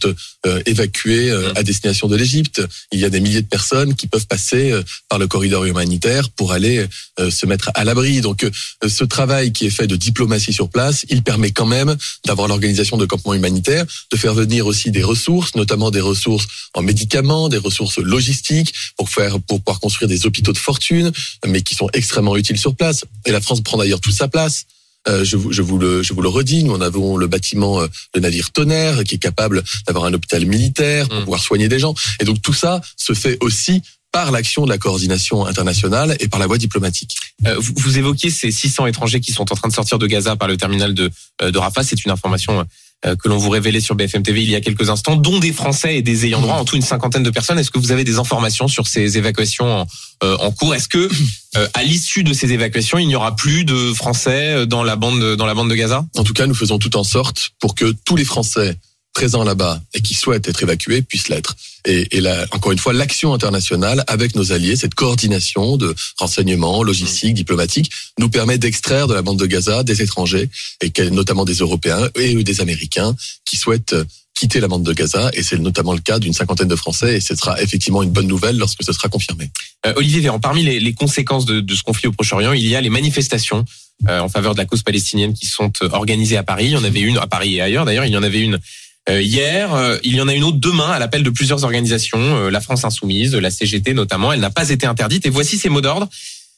euh, 0.46 0.62
évacués 0.66 1.30
euh, 1.30 1.54
à 1.56 1.62
destination 1.62 2.08
de 2.08 2.16
l'Égypte. 2.16 2.64
Il 2.92 3.00
y 3.00 3.06
a 3.06 3.10
des 3.10 3.20
milliers 3.20 3.44
de 3.44 3.48
personnes 3.48 3.94
qui 3.94 4.08
peuvent 4.08 4.26
passer 4.26 4.74
par 5.10 5.20
le 5.20 5.28
corridor 5.28 5.66
humanitaire 5.66 6.30
pour 6.32 6.52
aller 6.52 6.86
se 7.30 7.46
mettre 7.46 7.70
à 7.76 7.84
l'abri. 7.84 8.22
Donc 8.22 8.46
ce 8.86 9.04
travail 9.04 9.52
qui 9.52 9.66
est 9.68 9.72
fait 9.72 9.88
de 9.88 9.96
diplomatie 9.96 10.54
sur 10.54 10.70
place, 10.70 11.06
il 11.10 11.24
permet 11.24 11.52
quand 11.52 11.66
même 11.66 11.96
d'avoir 12.26 12.48
l'organisation 12.48 12.98
de 12.98 13.06
campements 13.06 13.34
humanitaires, 13.34 13.86
de 14.12 14.18
faire 14.18 14.34
venir 14.34 14.66
aussi 14.66 14.92
des 14.92 15.04
ressources, 15.04 15.56
notamment 15.56 15.92
des 15.92 16.02
ressources 16.02 16.48
en 16.74 16.82
médicaments, 16.82 17.50
des 17.50 17.58
ressources 17.58 18.00
logistiques 18.00 18.74
pour 18.98 19.10
faire 19.10 19.40
pour 19.42 19.62
pouvoir 19.62 19.80
construire 19.80 20.10
des 20.10 20.26
hôpitaux 20.26 20.47
de 20.54 20.58
fortune, 20.58 21.12
mais 21.46 21.62
qui 21.62 21.76
sont 21.76 21.90
extrêmement 21.94 22.36
utiles 22.36 22.58
sur 22.58 22.76
place. 22.76 23.06
Et 23.26 23.32
la 23.32 23.42
France 23.42 23.62
prend 23.62 23.78
d'ailleurs 23.78 24.02
toute 24.02 24.14
sa 24.14 24.28
place. 24.28 24.66
Euh, 25.08 25.24
je, 25.24 25.38
vous, 25.38 25.54
je, 25.54 25.62
vous 25.62 25.78
le, 25.78 26.04
je 26.04 26.14
vous 26.14 26.22
le 26.22 26.28
redis, 26.28 26.66
nous 26.66 26.74
en 26.74 26.82
avons 26.82 27.16
le 27.16 27.28
bâtiment 27.28 27.80
euh, 27.80 27.88
de 28.14 28.20
navire 28.20 28.52
tonnerre 28.52 29.04
qui 29.06 29.16
est 29.16 29.20
capable 29.20 29.64
d'avoir 29.86 30.06
un 30.06 30.14
hôpital 30.14 30.46
militaire 30.46 31.08
pour 31.08 31.18
Mm. 31.20 31.24
pouvoir 31.24 31.42
soigner 31.42 31.70
des 31.70 31.80
gens. 31.80 31.94
Et 32.20 32.26
donc 32.26 32.42
tout 32.42 32.54
ça 32.54 32.82
se 32.98 33.14
fait 33.14 33.38
aussi 33.42 33.82
par 34.12 34.32
l'action 34.32 34.66
de 34.66 34.70
la 34.70 34.78
coordination 34.78 35.46
internationale 35.46 36.18
et 36.20 36.28
par 36.28 36.40
la 36.40 36.48
voie 36.48 36.58
diplomatique. 36.58 37.16
Euh, 37.46 37.56
vous, 37.58 37.74
vous 37.78 37.98
évoquiez 37.98 38.30
ces 38.30 38.52
600 38.52 38.88
étrangers 38.88 39.22
qui 39.22 39.32
sont 39.32 39.50
en 39.52 39.56
train 39.56 39.70
de 39.70 39.74
sortir 39.74 39.98
de 40.00 40.08
Gaza 40.08 40.36
par 40.36 40.48
le 40.48 40.58
terminal 40.58 40.94
de, 40.94 41.10
de 41.42 41.58
Rafah. 41.58 41.84
C'est 41.84 42.04
une 42.04 42.12
information 42.12 42.66
que 43.04 43.30
l'on 43.30 43.38
vous 43.38 43.50
révélait 43.50 43.80
sur 43.80 43.96
BFM 43.96 44.24
TV 44.24 44.42
il 44.44 44.50
y 44.50 44.56
a 44.56 44.62
quelques 44.62 44.90
instants, 44.90 45.16
dont 45.16 45.40
des 45.40 45.54
Français 45.54 45.98
et 45.98 46.02
des 46.02 46.26
ayants 46.26 46.42
droit, 46.42 46.56
en 46.56 46.66
tout 46.66 46.76
une 46.76 46.82
cinquantaine 46.82 47.24
de 47.24 47.30
personnes. 47.30 47.60
Est-ce 47.60 47.72
que 47.72 47.80
vous 47.80 47.92
avez 47.92 48.04
des 48.04 48.18
informations 48.18 48.68
sur 48.68 48.88
ces 48.88 49.18
évacuations 49.18 49.82
en, 49.82 49.88
euh, 50.24 50.36
en 50.40 50.52
cours? 50.52 50.74
Est-ce 50.74 50.88
que 50.88 51.10
euh, 51.58 51.68
à 51.74 51.84
l'issue 51.84 52.24
de 52.24 52.34
ces 52.34 52.52
évacuations, 52.54 52.98
il 52.98 53.08
n'y 53.08 53.16
aura 53.16 53.36
plus 53.36 53.66
de 53.66 53.94
Français 53.94 54.66
dans 54.66 54.84
la 54.84 54.96
bande 54.96 55.22
de, 55.22 55.36
dans 55.36 55.46
la 55.46 55.54
bande 55.54 55.70
de 55.70 55.76
Gaza? 55.76 56.06
En 56.16 56.24
tout 56.24 56.34
cas, 56.34 56.48
nous 56.48 56.56
faisons 56.56 56.80
tout 56.80 56.98
en 56.98 57.04
sorte 57.04 57.52
pour 57.60 57.76
que 57.76 57.94
tous 58.04 58.16
les 58.16 58.26
Français 58.26 58.78
présents 59.18 59.44
là-bas 59.44 59.82
et 59.96 60.02
qui 60.06 60.14
souhaitent 60.14 60.48
être 60.48 60.62
évacués 60.62 61.02
puissent 61.02 61.30
l'être. 61.30 61.56
Et, 61.86 62.18
et 62.18 62.22
là, 62.22 62.46
encore 62.52 62.72
une 62.72 62.78
fois, 62.78 62.94
l'action 62.94 63.34
internationale 63.34 64.04
avec 64.06 64.36
nos 64.36 64.52
alliés, 64.52 64.76
cette 64.76 64.94
coordination 64.94 65.76
de 65.76 65.96
renseignements, 66.20 66.84
logistique, 66.84 67.34
diplomatique, 67.34 67.90
nous 68.20 68.30
permet 68.30 68.60
d'extraire 68.60 69.08
de 69.08 69.16
la 69.16 69.24
bande 69.24 69.40
de 69.40 69.48
Gaza 69.48 69.82
des 69.82 70.04
étrangers, 70.04 70.50
et 70.82 70.92
notamment 71.10 71.46
des 71.46 71.56
Européens 71.66 72.08
et 72.14 72.44
des 72.44 72.62
Américains, 72.62 73.16
qui 73.44 73.58
souhaitent 73.58 73.94
euh, 73.94 74.06
quitter 74.40 74.60
la 74.60 74.68
bande 74.68 74.84
de 74.84 74.94
Gaza. 74.94 75.32
Et 75.34 75.42
c'est 75.42 75.58
notamment 75.58 75.94
le 75.94 76.04
cas 76.10 76.20
d'une 76.20 76.34
cinquantaine 76.34 76.68
de 76.68 76.76
Français. 76.76 77.18
Et 77.18 77.22
ce 77.22 77.34
sera 77.34 77.60
effectivement 77.60 78.04
une 78.04 78.12
bonne 78.12 78.28
nouvelle 78.28 78.58
lorsque 78.60 78.84
ce 78.84 78.94
sera 78.94 79.10
confirmé. 79.10 79.50
Euh, 79.88 79.94
Olivier 79.96 80.22
Véran, 80.22 80.40
parmi 80.40 80.62
les, 80.62 80.80
les 80.80 80.94
conséquences 80.94 81.46
de, 81.48 81.60
de 81.60 81.74
ce 81.74 81.82
conflit 81.82 82.08
au 82.08 82.12
Proche-Orient, 82.12 82.54
il 82.54 82.68
y 82.68 82.76
a 82.76 82.82
les 82.82 82.92
manifestations 82.92 83.66
euh, 84.08 84.20
en 84.20 84.30
faveur 84.30 84.54
de 84.54 84.60
la 84.60 84.66
cause 84.66 84.84
palestinienne 84.84 85.34
qui 85.34 85.48
sont 85.48 85.72
organisées 85.92 86.38
à 86.38 86.44
Paris. 86.44 86.66
Il 86.66 86.74
y 86.74 86.78
en 86.78 86.84
avait 86.84 87.02
une 87.02 87.18
à 87.18 87.26
Paris 87.26 87.56
et 87.56 87.62
ailleurs. 87.62 87.86
D'ailleurs, 87.86 88.06
il 88.06 88.14
y 88.14 88.18
en 88.18 88.24
avait 88.24 88.42
une 88.42 88.60
hier. 89.10 89.74
Euh, 89.74 89.98
il 90.04 90.16
y 90.16 90.22
en 90.22 90.28
a 90.28 90.34
une 90.34 90.44
autre 90.44 90.58
demain 90.58 90.92
à 90.92 91.00
l'appel 91.00 91.24
de 91.24 91.30
plusieurs 91.30 91.64
organisations, 91.64 92.20
euh, 92.20 92.50
la 92.50 92.62
France 92.62 92.84
Insoumise, 92.84 93.36
la 93.36 93.52
CGT 93.52 93.94
notamment. 93.94 94.34
Elle 94.34 94.40
n'a 94.40 94.50
pas 94.50 94.70
été 94.70 94.86
interdite. 94.86 95.26
Et 95.26 95.30
voici 95.30 95.58
ces 95.58 95.70
mots 95.70 95.82
d'ordre. 95.82 96.10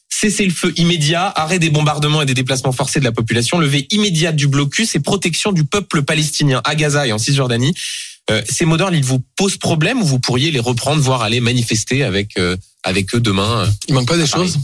Cessez 0.08 0.44
le 0.44 0.50
feu 0.52 0.72
immédiat, 0.76 1.28
arrêt 1.28 1.58
des 1.58 1.70
bombardements 1.70 2.20
et 2.20 2.26
des 2.26 2.34
déplacements 2.34 2.72
forcés 2.72 2.98
de 2.98 3.04
la 3.04 3.12
population, 3.12 3.58
levée 3.58 3.86
immédiate 3.90 4.36
du 4.36 4.48
blocus 4.48 4.94
et 4.94 5.00
protection 5.00 5.52
du 5.52 5.64
peuple 5.64 6.02
palestinien 6.02 6.60
à 6.64 6.74
Gaza 6.74 7.06
et 7.06 7.12
en 7.12 7.18
Cisjordanie. 7.18 7.74
Euh, 8.30 8.42
ces 8.48 8.64
mots 8.64 8.76
d'ordre, 8.76 8.96
ils 8.96 9.04
vous 9.04 9.22
posent 9.36 9.56
problème 9.56 10.02
ou 10.02 10.04
vous 10.04 10.18
pourriez 10.18 10.50
les 10.50 10.60
reprendre, 10.60 11.00
voire 11.00 11.22
aller 11.22 11.40
manifester 11.40 12.04
avec 12.04 12.36
euh, 12.36 12.56
avec 12.82 13.14
eux 13.14 13.20
demain 13.20 13.64
euh, 13.64 13.70
Il 13.88 13.94
manque 13.94 14.08
pas 14.08 14.16
des 14.16 14.26
Paris. 14.26 14.48
choses? 14.48 14.58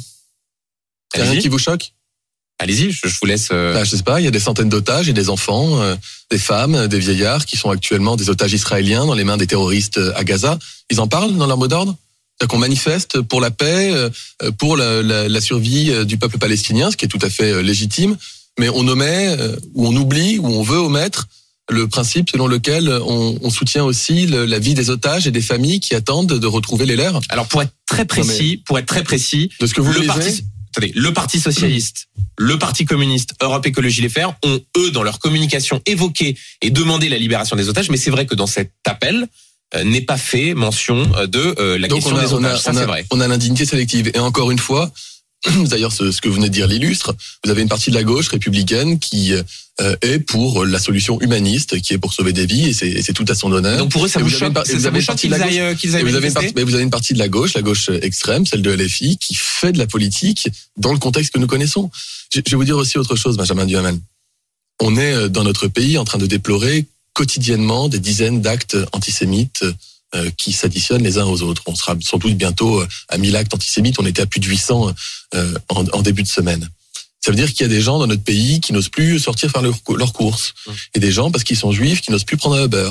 Il 1.15 1.21
y 1.21 1.23
a 1.23 1.31
rien 1.31 1.41
qui 1.41 1.49
vous 1.49 1.59
choque? 1.59 1.93
Allez-y, 2.59 2.91
je, 2.91 3.09
je 3.09 3.15
vous 3.21 3.27
laisse. 3.27 3.49
euh, 3.53 3.75
Bah, 3.75 3.85
je 3.85 3.97
sais 3.97 4.03
pas, 4.03 4.21
il 4.21 4.25
y 4.25 4.29
a 4.29 4.31
des 4.31 4.41
centaines 4.41 4.69
d'otages 4.69 5.09
et 5.09 5.13
des 5.13 5.29
enfants, 5.29 5.81
euh, 5.81 5.95
des 6.31 6.39
femmes, 6.39 6.75
euh, 6.75 6.87
des 6.89 6.99
vieillards 6.99 7.45
qui 7.47 7.57
sont 7.57 7.71
actuellement 7.71 8.17
des 8.17 8.31
otages 8.31 8.53
israéliens 8.53 9.07
dans 9.07 9.15
les 9.15 9.25
mains 9.25 9.37
des 9.37 9.47
terroristes 9.47 9.99
euh, 9.99 10.13
à 10.17 10.25
Gaza. 10.25 10.59
Ils 10.91 11.01
en 11.01 11.09
parlent 11.09 11.37
dans 11.37 11.47
leur 11.47 11.59
mot 11.59 11.69
d'ordre? 11.69 11.95
C'est-à-dire 12.39 12.53
qu'on 12.53 12.59
manifeste 12.59 13.21
pour 13.23 13.41
la 13.41 13.51
paix, 13.51 13.93
euh, 13.95 14.11
pour 14.59 14.77
la, 14.77 15.03
la- 15.03 15.29
la 15.29 15.41
survie 15.41 15.91
du 16.05 16.19
peuple 16.19 16.39
palestinien, 16.39 16.91
ce 16.91 16.97
qui 16.97 17.05
est 17.07 17.09
tout 17.09 17.19
à 17.23 17.31
fait 17.31 17.63
légitime, 17.63 18.17
mais 18.59 18.69
on 18.69 18.87
omet, 18.89 19.37
ou 19.75 19.87
on 19.89 19.97
oublie, 19.97 20.39
ou 20.39 20.47
on 20.49 20.63
veut 20.63 20.79
omettre 20.79 21.29
le 21.71 21.89
principe 21.89 22.31
selon 22.31 22.47
lequel 22.47 22.89
on, 23.07 23.39
on 23.43 23.51
soutient 23.51 23.85
aussi 23.85 24.27
le- 24.27 24.45
la 24.47 24.59
vie 24.59 24.75
des 24.75 24.89
otages 24.91 25.27
et 25.27 25.31
des 25.33 25.41
familles 25.41 25.81
qui 25.81 25.95
attendent 25.95 26.29
de 26.39 26.47
retrouver 26.47 26.87
les 26.87 26.95
leurs. 26.95 27.21
Alors 27.29 27.49
pour 27.49 27.61
être 27.63 27.73
très 27.87 28.05
précis, 28.05 28.63
pour 28.67 28.79
être 28.79 28.87
très 28.87 29.03
précis, 29.03 29.51
De 29.61 29.67
ce 29.67 29.75
que 29.75 29.81
vous 29.81 29.93
le 29.93 30.01
lisez, 30.01 30.45
attendez, 30.77 30.93
le 30.95 31.13
parti 31.13 31.41
socialiste, 31.41 32.07
le 32.39 32.59
parti 32.59 32.85
communiste, 32.85 33.35
Europe 33.41 33.67
Écologie 33.67 34.03
Les 34.03 34.09
Verts 34.09 34.35
ont 34.45 34.61
eux 34.77 34.91
dans 34.91 35.03
leur 35.03 35.19
communication 35.19 35.81
évoqué 35.87 36.37
et 36.63 36.71
demandé 36.71 37.09
la 37.09 37.17
libération 37.19 37.57
des 37.57 37.69
otages, 37.69 37.89
mais 37.91 37.97
c'est 37.97 38.11
vrai 38.11 38.27
que 38.27 38.35
dans 38.35 38.47
cet 38.47 38.73
appel 38.87 39.27
euh, 39.75 39.85
n'est 39.85 40.01
pas 40.03 40.17
fait 40.19 40.55
mention 40.55 41.11
euh, 41.17 41.27
de 41.27 41.55
euh, 41.59 41.79
la 41.79 41.89
Donc 41.89 41.99
question 42.03 42.17
a, 42.17 42.25
des 42.25 42.33
on 42.35 42.45
a- 42.45 42.49
otages. 42.49 42.61
Ça 42.61 42.73
on 42.73 42.77
a- 42.77 42.87
vrai. 42.87 43.07
on 43.11 43.21
a 43.21 43.27
l'indignité 43.29 43.65
sélective. 43.65 44.11
Et 44.15 44.19
encore 44.19 44.51
une 44.51 44.59
fois, 44.59 44.93
d'ailleurs 45.71 45.93
ce, 45.93 46.11
ce 46.13 46.21
que 46.21 46.29
vous 46.29 46.35
venez 46.35 46.49
de 46.49 46.55
dire 46.55 46.67
l'illustre, 46.67 47.15
vous 47.45 47.51
avez 47.51 47.63
une 47.63 47.69
partie 47.69 47.91
de 47.91 47.95
la 47.95 48.05
gauche 48.05 48.29
républicaine 48.29 48.99
qui 48.99 49.33
euh, 49.81 49.95
est 50.03 50.19
pour 50.19 50.65
la 50.65 50.79
solution 50.79 51.21
humaniste, 51.21 51.81
qui 51.81 51.93
est 51.93 51.99
pour 51.99 52.13
sauver 52.13 52.33
des 52.33 52.47
vies, 52.47 52.69
et 52.69 53.03
c'est 53.03 53.13
tout 53.13 53.27
à 53.29 53.35
son 53.35 53.53
honneur. 53.53 53.79
Donc 53.79 53.91
pour 53.91 54.05
eux, 54.05 54.09
ça 54.09 54.21
vous 54.21 54.27
vous 54.27 54.35
avez 54.35 54.55
choque, 54.55 54.67
vous 54.67 54.81
ça 54.81 54.89
avez 54.89 54.91
vous 54.91 54.97
une 54.97 55.03
choque 55.03 55.07
partie 55.07 55.29
de 55.29 55.35
qu'ils 55.35 55.41
la 55.41 55.47
aillent, 55.47 55.77
qu'ils 55.77 55.91
Et 55.91 55.95
aillent 55.97 56.03
vous 56.03 56.15
avez, 56.15 56.29
une 56.29 56.33
partie, 56.33 56.47
manifester 56.47 56.53
mais 56.57 56.63
vous 56.65 56.75
avez 56.75 56.85
une 56.85 56.91
partie 56.91 57.13
de 57.13 57.19
la 57.19 57.29
gauche, 57.29 57.55
la 57.55 57.63
gauche 57.63 57.91
extrême, 58.03 58.47
celle 58.47 58.63
de 58.63 58.71
LFI, 58.71 59.19
qui 59.19 59.35
fait 59.35 59.73
de 59.73 59.79
la 59.79 59.87
politique 59.87 60.49
dans 60.77 60.93
le 60.93 60.99
contexte 60.99 61.33
que 61.33 61.39
nous 61.39 61.47
connaissons. 61.47 61.91
Je, 62.33 62.41
je 62.45 62.51
vais 62.51 62.57
vous 62.57 62.65
dire 62.65 62.77
aussi 62.77 62.99
autre 62.99 63.17
chose, 63.17 63.37
Benjamin 63.37 63.67
Duhamel. 63.67 63.99
On 64.81 64.97
est 64.97 65.13
euh, 65.13 65.29
dans 65.29 65.45
notre 65.45 65.69
pays 65.69 65.99
en 65.99 66.05
train 66.05 66.19
de 66.19 66.27
déplorer 66.27 66.87
quotidiennement 67.13 67.89
des 67.89 67.99
dizaines 67.99 68.43
d'actes 68.43 68.77
antisémites 68.93 69.65
qui 70.37 70.53
s'additionnent 70.53 71.03
les 71.03 71.19
uns 71.19 71.25
aux 71.25 71.43
autres. 71.43 71.63
On 71.67 71.75
sera 71.75 71.97
sans 72.01 72.19
doute 72.19 72.35
bientôt 72.35 72.81
euh, 72.81 72.89
à 73.09 73.19
1000 73.19 73.37
actes 73.37 73.55
antisémites. 73.55 73.99
On 73.99 74.07
était 74.07 74.23
à 74.23 74.27
plus 74.27 74.41
de 74.41 74.47
800 74.47 74.93
euh, 75.35 75.55
en, 75.69 75.85
en 75.89 76.03
début 76.03 76.23
de 76.23 76.29
semaine. 76.29 76.69
Ça 77.21 77.33
veut 77.33 77.37
dire 77.37 77.53
qu'il 77.53 77.63
y 77.63 77.65
a 77.65 77.69
des 77.69 77.81
gens 77.81 77.99
dans 77.99 78.07
notre 78.07 78.23
pays 78.23 78.61
qui 78.61 78.73
n'osent 78.73 78.89
plus 78.89 79.19
sortir 79.19 79.51
faire 79.51 79.63
leurs 79.63 79.79
leurs 79.97 80.13
courses. 80.13 80.55
Mmh. 80.67 80.71
Et 80.95 81.01
des 81.01 81.13
gens, 81.13 81.31
parce 81.31 81.45
qu'ils 81.45 81.57
sont 81.57 81.73
juifs, 81.73 82.01
qui 82.01 82.11
n'osent 82.13 82.25
plus 82.25 82.37
prendre 82.37 82.57
un 82.57 82.65
Uber. 82.65 82.91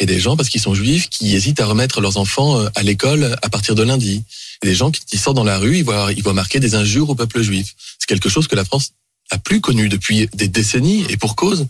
Et 0.00 0.06
des 0.06 0.18
gens, 0.18 0.36
parce 0.36 0.48
qu'ils 0.48 0.60
sont 0.60 0.74
juifs, 0.74 1.08
qui 1.08 1.34
hésitent 1.34 1.60
à 1.60 1.66
remettre 1.66 2.00
leurs 2.00 2.16
enfants 2.16 2.60
euh, 2.60 2.68
à 2.74 2.82
l'école 2.82 3.36
à 3.42 3.48
partir 3.48 3.74
de 3.74 3.82
lundi. 3.82 4.24
Et 4.62 4.66
des 4.66 4.74
gens 4.74 4.90
qui, 4.90 5.00
qui 5.04 5.18
sortent 5.18 5.36
dans 5.36 5.44
la 5.44 5.58
rue, 5.58 5.78
ils 5.78 5.84
voient, 5.84 6.12
ils 6.12 6.22
voient 6.22 6.32
marquer 6.32 6.60
des 6.60 6.74
injures 6.74 7.10
au 7.10 7.14
peuple 7.14 7.42
juif. 7.42 7.74
C'est 7.98 8.08
quelque 8.08 8.28
chose 8.28 8.48
que 8.48 8.56
la 8.56 8.64
France 8.64 8.92
a 9.30 9.38
plus 9.38 9.60
connu 9.60 9.88
depuis 9.88 10.28
des 10.34 10.48
décennies, 10.48 11.04
et 11.08 11.16
pour 11.16 11.36
cause. 11.36 11.66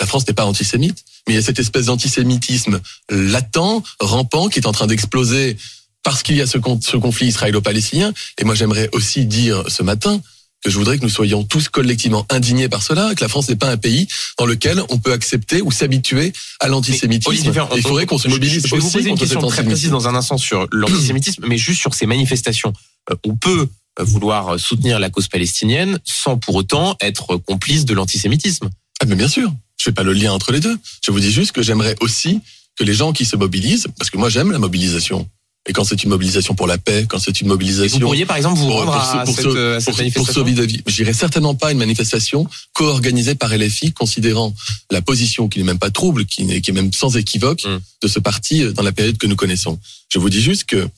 La 0.00 0.06
France 0.06 0.26
n'est 0.26 0.34
pas 0.34 0.46
antisémite, 0.46 1.04
mais 1.26 1.34
il 1.34 1.36
y 1.36 1.38
a 1.38 1.42
cette 1.42 1.58
espèce 1.58 1.86
d'antisémitisme 1.86 2.80
latent, 3.10 3.82
rampant, 4.00 4.48
qui 4.48 4.58
est 4.58 4.66
en 4.66 4.72
train 4.72 4.86
d'exploser 4.86 5.56
parce 6.02 6.22
qu'il 6.22 6.36
y 6.36 6.40
a 6.40 6.46
ce, 6.46 6.56
con- 6.58 6.80
ce 6.82 6.96
conflit 6.96 7.26
israélo-palestinien. 7.28 8.12
Et 8.38 8.44
moi, 8.44 8.54
j'aimerais 8.54 8.88
aussi 8.92 9.26
dire 9.26 9.64
ce 9.68 9.82
matin 9.82 10.20
que 10.64 10.70
je 10.70 10.76
voudrais 10.78 10.98
que 10.98 11.02
nous 11.02 11.08
soyons 11.10 11.42
tous 11.44 11.68
collectivement 11.68 12.26
indignés 12.30 12.68
par 12.68 12.82
cela, 12.82 13.14
que 13.14 13.22
la 13.22 13.28
France 13.28 13.48
n'est 13.48 13.56
pas 13.56 13.70
un 13.70 13.76
pays 13.78 14.08
dans 14.38 14.44
lequel 14.46 14.82
on 14.90 14.98
peut 14.98 15.12
accepter 15.12 15.62
ou 15.62 15.70
s'habituer 15.70 16.32
à 16.60 16.68
l'antisémitisme. 16.68 17.30
Il 17.76 17.82
faudrait 17.82 18.06
qu'on 18.06 18.18
se 18.18 18.28
je- 18.28 18.34
mobilise 18.34 18.66
Je 18.66 18.74
vais 18.74 18.80
vous 18.80 18.90
poser 18.90 19.08
une 19.10 19.18
question 19.18 19.40
très 19.48 19.62
précise 19.64 19.90
dans 19.90 20.08
un 20.08 20.14
instant 20.14 20.38
sur 20.38 20.66
l'antisémitisme, 20.72 21.44
mais 21.46 21.56
juste 21.58 21.80
sur 21.80 21.94
ces 21.94 22.06
manifestations. 22.06 22.72
Euh, 23.10 23.14
On 23.24 23.36
peut 23.36 23.68
vouloir 23.98 24.58
soutenir 24.58 24.98
la 24.98 25.10
cause 25.10 25.28
palestinienne 25.28 25.98
sans 26.04 26.38
pour 26.38 26.54
autant 26.54 26.96
être 27.00 27.36
complice 27.36 27.84
de 27.84 27.92
l'antisémitisme. 27.94 28.70
Ah 29.00 29.06
mais 29.06 29.16
bien 29.16 29.28
sûr, 29.28 29.52
je 29.76 29.84
fais 29.84 29.92
pas 29.92 30.02
le 30.02 30.12
lien 30.12 30.32
entre 30.32 30.52
les 30.52 30.60
deux. 30.60 30.76
Je 31.04 31.10
vous 31.10 31.20
dis 31.20 31.32
juste 31.32 31.52
que 31.52 31.62
j'aimerais 31.62 31.96
aussi 32.00 32.40
que 32.76 32.84
les 32.84 32.94
gens 32.94 33.12
qui 33.12 33.24
se 33.24 33.36
mobilisent, 33.36 33.88
parce 33.98 34.10
que 34.10 34.18
moi 34.18 34.28
j'aime 34.28 34.52
la 34.52 34.58
mobilisation, 34.58 35.28
et 35.68 35.72
quand 35.72 35.84
c'est 35.84 36.02
une 36.02 36.10
mobilisation 36.10 36.54
pour 36.54 36.66
la 36.66 36.78
paix, 36.78 37.04
quand 37.08 37.18
c'est 37.18 37.42
une 37.42 37.48
mobilisation... 37.48 37.98
vous 37.98 38.06
pourriez 38.06 38.24
par 38.24 38.38
exemple 38.38 38.58
vous 38.58 38.70
rendre 38.70 38.94
à, 38.94 39.26
cette, 39.26 39.46
à 39.46 39.80
cette 39.80 39.98
manifestation 39.98 40.44
J'irai 40.86 41.12
certainement 41.12 41.54
pas 41.54 41.68
à 41.68 41.72
une 41.72 41.78
manifestation 41.78 42.46
co-organisée 42.72 43.34
par 43.34 43.54
LFI, 43.54 43.92
considérant 43.92 44.54
la 44.90 45.02
position 45.02 45.48
qui 45.48 45.58
n'est 45.58 45.66
même 45.66 45.78
pas 45.78 45.90
trouble, 45.90 46.24
qui 46.24 46.50
est, 46.50 46.62
qui 46.62 46.70
est 46.70 46.74
même 46.74 46.92
sans 46.94 47.16
équivoque, 47.16 47.64
mm. 47.64 47.78
de 48.02 48.08
ce 48.08 48.18
parti 48.18 48.62
euh, 48.62 48.72
dans 48.72 48.82
la 48.82 48.92
période 48.92 49.18
que 49.18 49.26
nous 49.26 49.36
connaissons. 49.36 49.78
Je 50.08 50.18
vous 50.18 50.30
dis 50.30 50.40
juste 50.40 50.64
que 50.64 50.88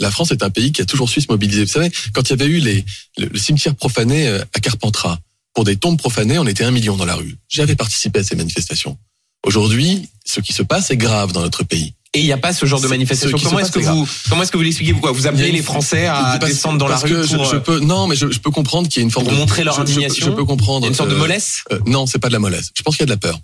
la 0.00 0.10
France 0.10 0.30
est 0.30 0.42
un 0.42 0.50
pays 0.50 0.72
qui 0.72 0.80
a 0.80 0.86
toujours 0.86 1.10
su 1.10 1.20
se 1.20 1.26
mobiliser. 1.28 1.64
Vous 1.64 1.70
savez, 1.70 1.90
quand 2.14 2.22
il 2.22 2.30
y 2.30 2.32
avait 2.32 2.46
eu 2.46 2.58
les, 2.58 2.84
le, 3.18 3.38
cimetière 3.38 3.74
profané 3.74 4.28
euh, 4.28 4.42
à 4.54 4.60
Carpentras, 4.60 5.18
pour 5.56 5.64
des 5.64 5.76
tombes 5.76 5.96
profanées, 5.96 6.38
on 6.38 6.46
était 6.46 6.64
un 6.64 6.70
million 6.70 6.96
dans 6.96 7.06
la 7.06 7.14
rue. 7.14 7.34
J'avais 7.48 7.76
participé 7.76 8.18
à 8.18 8.22
ces 8.22 8.36
manifestations. 8.36 8.98
Aujourd'hui, 9.42 10.06
ce 10.26 10.40
qui 10.40 10.52
se 10.52 10.62
passe 10.62 10.90
est 10.90 10.98
grave 10.98 11.32
dans 11.32 11.40
notre 11.40 11.64
pays. 11.64 11.94
Et 12.12 12.20
il 12.20 12.26
n'y 12.26 12.32
a 12.32 12.36
pas 12.36 12.52
ce 12.52 12.66
genre 12.66 12.80
de 12.80 12.88
manifestation. 12.88 13.38
Comment 13.42 13.60
est-ce 13.60 13.72
que 13.72 13.78
vous 13.78 14.06
comment 14.28 14.42
est-ce 14.42 14.52
que 14.52 14.58
vous 14.58 14.62
l'expliquez 14.62 14.92
Pourquoi 14.92 15.12
vous 15.12 15.26
appelez 15.26 15.50
les 15.50 15.62
Français 15.62 16.06
à 16.06 16.36
descendre 16.38 16.76
dans 16.76 16.88
la 16.88 16.98
rue 16.98 17.26
pour 17.26 17.46
je, 17.46 17.56
peux 17.56 17.80
non 17.80 18.06
mais 18.06 18.16
je, 18.16 18.26
peux 18.38 18.50
comprendre 18.50 18.88
qu'il 18.88 19.00
y 19.00 19.02
a 19.02 19.04
une 19.04 19.10
forme 19.10 19.24
pour 19.24 19.32
de 19.32 19.38
montrer 19.38 19.64
leur 19.64 19.80
indignation. 19.80 20.26
Je, 20.26 20.30
peux 20.30 20.44
comprendre. 20.44 20.86
une 20.86 20.94
sorte 20.94 21.08
de 21.08 21.14
euh, 21.14 21.18
mollesse. 21.18 21.62
Euh, 21.72 21.80
non, 21.86 22.04
c'est 22.04 22.18
pas 22.18 22.28
de 22.28 22.34
la 22.34 22.38
mollesse. 22.38 22.70
Je 22.74 22.82
pense 22.82 22.96
qu'il 22.96 23.08
y 23.08 23.10
a 23.10 23.14
de 23.14 23.18
la 23.22 23.28
peur. 23.28 23.40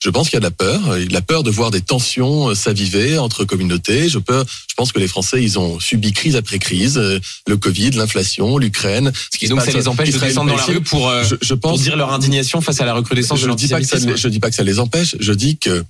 Je 0.00 0.10
pense 0.10 0.28
qu'il 0.28 0.34
y 0.34 0.36
a 0.36 0.40
de 0.40 0.44
la 0.44 0.50
peur, 0.50 0.80
la 1.10 1.22
peur 1.22 1.42
de 1.42 1.50
voir 1.50 1.70
des 1.70 1.80
tensions 1.80 2.50
euh, 2.50 2.54
s'aviver 2.54 3.16
entre 3.16 3.44
communautés. 3.44 4.08
Je 4.08 4.18
peux, 4.18 4.44
je 4.68 4.74
pense 4.74 4.92
que 4.92 4.98
les 4.98 5.08
Français, 5.08 5.42
ils 5.42 5.58
ont 5.58 5.80
subi 5.80 6.12
crise 6.12 6.36
après 6.36 6.58
crise, 6.58 6.98
le 7.46 7.56
Covid, 7.56 7.90
l'inflation, 7.92 8.58
l'Ukraine. 8.58 9.12
Ce 9.32 9.38
qui 9.38 9.48
donc 9.48 9.62
ça 9.62 9.70
les 9.70 9.88
empêche 9.88 10.10
de 10.10 10.18
descendre 10.18 10.50
dans 10.50 10.56
la 10.56 10.64
rue 10.64 10.82
pour, 10.82 11.10
je, 11.40 11.54
pense, 11.54 11.80
dire 11.80 11.96
leur 11.96 12.12
indignation 12.12 12.60
face 12.60 12.80
à 12.80 12.84
la 12.84 12.94
recrudescence 12.94 13.38
je 13.38 13.44
de 13.44 13.48
l'antisémitisme. 13.48 14.16
Je 14.16 14.28
dis 14.28 14.40
pas 14.40 14.50
que 14.50 14.56
ça 14.56 14.64
les 14.64 14.78
empêche. 14.78 15.16
Je 15.20 15.32
dis 15.32 15.56
que 15.56 15.84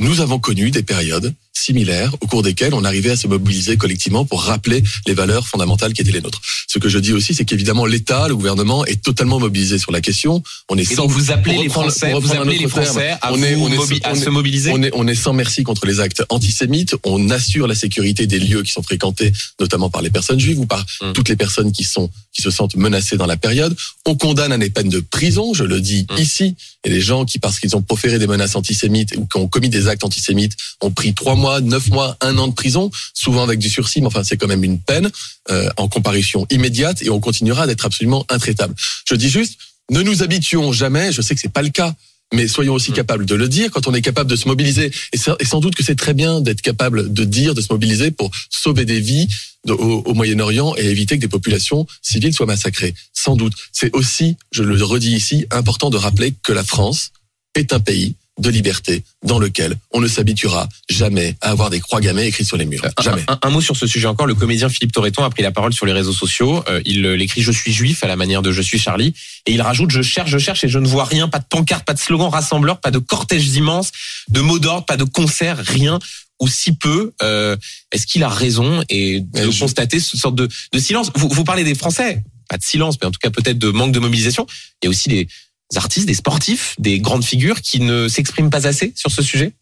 nous 0.00 0.20
avons 0.20 0.38
connu 0.38 0.70
des 0.70 0.82
périodes 0.82 1.34
similaires 1.58 2.14
au 2.20 2.26
cours 2.26 2.42
desquelles 2.42 2.74
on 2.74 2.84
arrivait 2.84 3.10
à 3.10 3.16
se 3.16 3.26
mobiliser 3.26 3.76
collectivement 3.76 4.24
pour 4.24 4.42
rappeler 4.42 4.82
les 5.06 5.14
valeurs 5.14 5.46
fondamentales 5.46 5.92
qui 5.92 6.02
étaient 6.02 6.12
les 6.12 6.20
nôtres. 6.20 6.40
Ce 6.66 6.78
que 6.78 6.88
je 6.88 6.98
dis 6.98 7.12
aussi, 7.12 7.34
c'est 7.34 7.44
qu'évidemment 7.44 7.86
l'État, 7.86 8.28
le 8.28 8.36
gouvernement 8.36 8.84
est 8.84 9.02
totalement 9.02 9.38
mobilisé 9.38 9.78
sur 9.78 9.92
la 9.92 10.00
question. 10.00 10.42
On 10.68 10.76
est 10.76 10.84
sans, 10.84 11.06
vous 11.06 11.30
appelez 11.30 11.58
les 11.58 11.68
Français, 11.68 12.12
vous 12.12 12.32
appelez 12.32 12.58
les 12.58 12.68
Français 12.68 13.16
à, 13.20 13.32
on 13.32 13.42
est, 13.42 13.54
on 13.56 13.68
est, 13.68 14.06
à 14.06 14.14
se 14.14 14.28
mobiliser. 14.28 14.70
On 14.72 14.82
est, 14.82 14.90
on 14.94 15.06
est 15.06 15.14
sans 15.14 15.32
merci 15.32 15.62
contre 15.62 15.86
les 15.86 16.00
actes 16.00 16.22
antisémites. 16.28 16.94
On 17.04 17.30
assure 17.30 17.66
la 17.66 17.74
sécurité 17.74 18.26
des 18.26 18.38
lieux 18.38 18.62
qui 18.62 18.72
sont 18.72 18.82
fréquentés, 18.82 19.32
notamment 19.60 19.90
par 19.90 20.02
les 20.02 20.10
personnes 20.10 20.40
juives 20.40 20.58
ou 20.58 20.66
par 20.66 20.84
hum. 21.00 21.12
toutes 21.12 21.28
les 21.28 21.36
personnes 21.36 21.72
qui 21.72 21.84
sont 21.84 22.10
qui 22.32 22.42
se 22.42 22.50
sentent 22.50 22.76
menacées 22.76 23.16
dans 23.16 23.26
la 23.26 23.36
période. 23.36 23.74
On 24.06 24.14
condamne 24.14 24.52
à 24.52 24.58
des 24.58 24.70
peines 24.70 24.90
de 24.90 25.00
prison, 25.00 25.54
je 25.54 25.64
le 25.64 25.80
dis 25.80 26.06
hum. 26.10 26.18
ici. 26.18 26.54
Et 26.84 26.90
les 26.90 27.00
gens 27.00 27.24
qui, 27.24 27.38
parce 27.38 27.58
qu'ils 27.58 27.74
ont 27.76 27.82
proféré 27.82 28.18
des 28.18 28.26
menaces 28.26 28.54
antisémites 28.54 29.14
ou 29.16 29.26
qui 29.26 29.36
ont 29.38 29.48
commis 29.48 29.68
des 29.68 29.88
actes 29.88 30.04
antisémites, 30.04 30.56
ont 30.80 30.90
pris 30.90 31.14
trois 31.14 31.34
mois, 31.34 31.47
neuf 31.60 31.88
mois, 31.88 32.16
un 32.20 32.36
an 32.38 32.48
de 32.48 32.54
prison, 32.54 32.90
souvent 33.14 33.42
avec 33.42 33.58
du 33.58 33.68
sursis, 33.68 34.00
mais 34.00 34.06
enfin 34.06 34.24
c'est 34.24 34.36
quand 34.36 34.46
même 34.46 34.64
une 34.64 34.80
peine 34.80 35.10
euh, 35.50 35.68
en 35.76 35.88
comparution 35.88 36.46
immédiate 36.50 37.02
et 37.02 37.10
on 37.10 37.20
continuera 37.20 37.66
d'être 37.66 37.84
absolument 37.84 38.24
intraitable. 38.28 38.74
Je 39.08 39.14
dis 39.14 39.30
juste, 39.30 39.58
ne 39.90 40.02
nous 40.02 40.22
habituons 40.22 40.72
jamais, 40.72 41.12
je 41.12 41.22
sais 41.22 41.34
que 41.34 41.40
c'est 41.40 41.52
pas 41.52 41.62
le 41.62 41.70
cas, 41.70 41.94
mais 42.34 42.46
soyons 42.46 42.74
aussi 42.74 42.90
mm. 42.90 42.94
capables 42.94 43.26
de 43.26 43.34
le 43.34 43.48
dire 43.48 43.70
quand 43.70 43.86
on 43.86 43.94
est 43.94 44.02
capable 44.02 44.30
de 44.30 44.36
se 44.36 44.48
mobiliser. 44.48 44.90
Et, 45.12 45.18
sans 45.18 45.60
doute 45.60 45.74
que 45.74 45.82
c'est 45.82 45.96
très 45.96 46.14
bien 46.14 46.40
d'être 46.40 46.60
capable 46.60 47.12
de 47.12 47.24
dire, 47.24 47.54
de 47.54 47.60
se 47.60 47.68
mobiliser 47.70 48.10
pour 48.10 48.30
sauver 48.50 48.84
des 48.84 49.00
vies 49.00 49.28
au, 49.68 49.72
au 49.72 50.14
Moyen-Orient 50.14 50.74
et 50.76 50.86
éviter 50.86 51.16
que 51.16 51.22
des 51.22 51.28
populations 51.28 51.86
civiles 52.02 52.34
soient 52.34 52.46
massacrées. 52.46 52.94
Sans 53.14 53.36
doute. 53.36 53.54
C'est 53.72 53.94
aussi, 53.94 54.36
je 54.52 54.62
le 54.62 54.82
redis 54.82 55.14
ici, 55.14 55.46
important 55.50 55.90
de 55.90 55.96
rappeler 55.96 56.34
que 56.42 56.52
la 56.52 56.64
France 56.64 57.12
est 57.54 57.72
un 57.72 57.80
pays 57.80 58.14
de 58.38 58.50
liberté 58.50 59.02
dans 59.22 59.38
lequel 59.38 59.76
on 59.92 60.00
ne 60.00 60.08
s'habituera 60.08 60.68
jamais 60.88 61.36
à 61.40 61.50
avoir 61.50 61.70
des 61.70 61.80
croix 61.80 62.00
gammées 62.00 62.26
écrites 62.26 62.46
sur 62.46 62.56
les 62.56 62.66
murs. 62.66 62.82
Jamais. 63.02 63.24
Un, 63.42 63.50
mot 63.50 63.60
sur 63.60 63.76
ce 63.76 63.86
sujet 63.86 64.06
encore. 64.06 64.26
Le 64.26 64.34
comédien 64.34 64.68
Philippe 64.68 64.92
Torreton 64.92 65.24
a 65.24 65.30
pris 65.30 65.42
la 65.42 65.50
parole 65.50 65.72
sur 65.72 65.86
les 65.86 65.92
réseaux 65.92 66.12
sociaux. 66.12 66.62
Euh, 66.68 66.80
il 66.84 67.04
euh, 67.04 67.16
l'écrit 67.16 67.42
Je 67.42 67.52
suis 67.52 67.72
juif 67.72 68.04
à 68.04 68.06
la 68.06 68.16
manière 68.16 68.42
de 68.42 68.52
Je 68.52 68.62
suis 68.62 68.78
Charlie. 68.78 69.14
Et 69.46 69.52
il 69.52 69.62
rajoute 69.62 69.90
Je 69.90 70.02
cherche, 70.02 70.30
je 70.30 70.38
cherche 70.38 70.64
et 70.64 70.68
je 70.68 70.78
ne 70.78 70.86
vois 70.86 71.04
rien. 71.04 71.28
Pas 71.28 71.38
de 71.38 71.46
pancarte, 71.48 71.84
pas 71.84 71.94
de 71.94 71.98
slogan 71.98 72.28
rassembleur, 72.28 72.80
pas 72.80 72.90
de 72.90 72.98
cortège 72.98 73.48
immenses, 73.56 73.90
de 74.28 74.40
mots 74.40 74.58
d'ordre, 74.58 74.86
pas 74.86 74.96
de 74.96 75.04
concert, 75.04 75.58
rien 75.58 75.98
ou 76.40 76.48
si 76.48 76.72
peu. 76.72 77.12
Euh, 77.22 77.56
Est-ce 77.92 78.06
qu'il 78.06 78.22
a 78.22 78.28
raison 78.28 78.82
et 78.88 79.20
de 79.20 79.58
constater 79.58 80.00
ce 80.00 80.16
sorte 80.16 80.36
de, 80.36 80.48
de 80.72 80.78
silence? 80.78 81.10
Vous, 81.14 81.28
vous 81.28 81.44
parlez 81.44 81.64
des 81.64 81.74
Français, 81.74 82.22
pas 82.48 82.58
de 82.58 82.62
silence, 82.62 82.96
mais 83.00 83.06
en 83.06 83.10
tout 83.10 83.18
cas 83.20 83.30
peut-être 83.30 83.58
de 83.58 83.70
manque 83.70 83.92
de 83.92 83.98
mobilisation. 83.98 84.46
Il 84.82 84.86
y 84.86 84.88
a 84.88 84.90
aussi 84.90 85.08
des 85.08 85.28
artistes, 85.76 86.06
des 86.06 86.14
sportifs, 86.14 86.74
des 86.78 87.00
grandes 87.00 87.24
figures 87.24 87.60
qui 87.60 87.80
ne 87.80 88.08
s'expriment 88.08 88.50
pas 88.50 88.66
assez 88.66 88.92
sur 88.96 89.10
ce 89.10 89.22
sujet? 89.22 89.52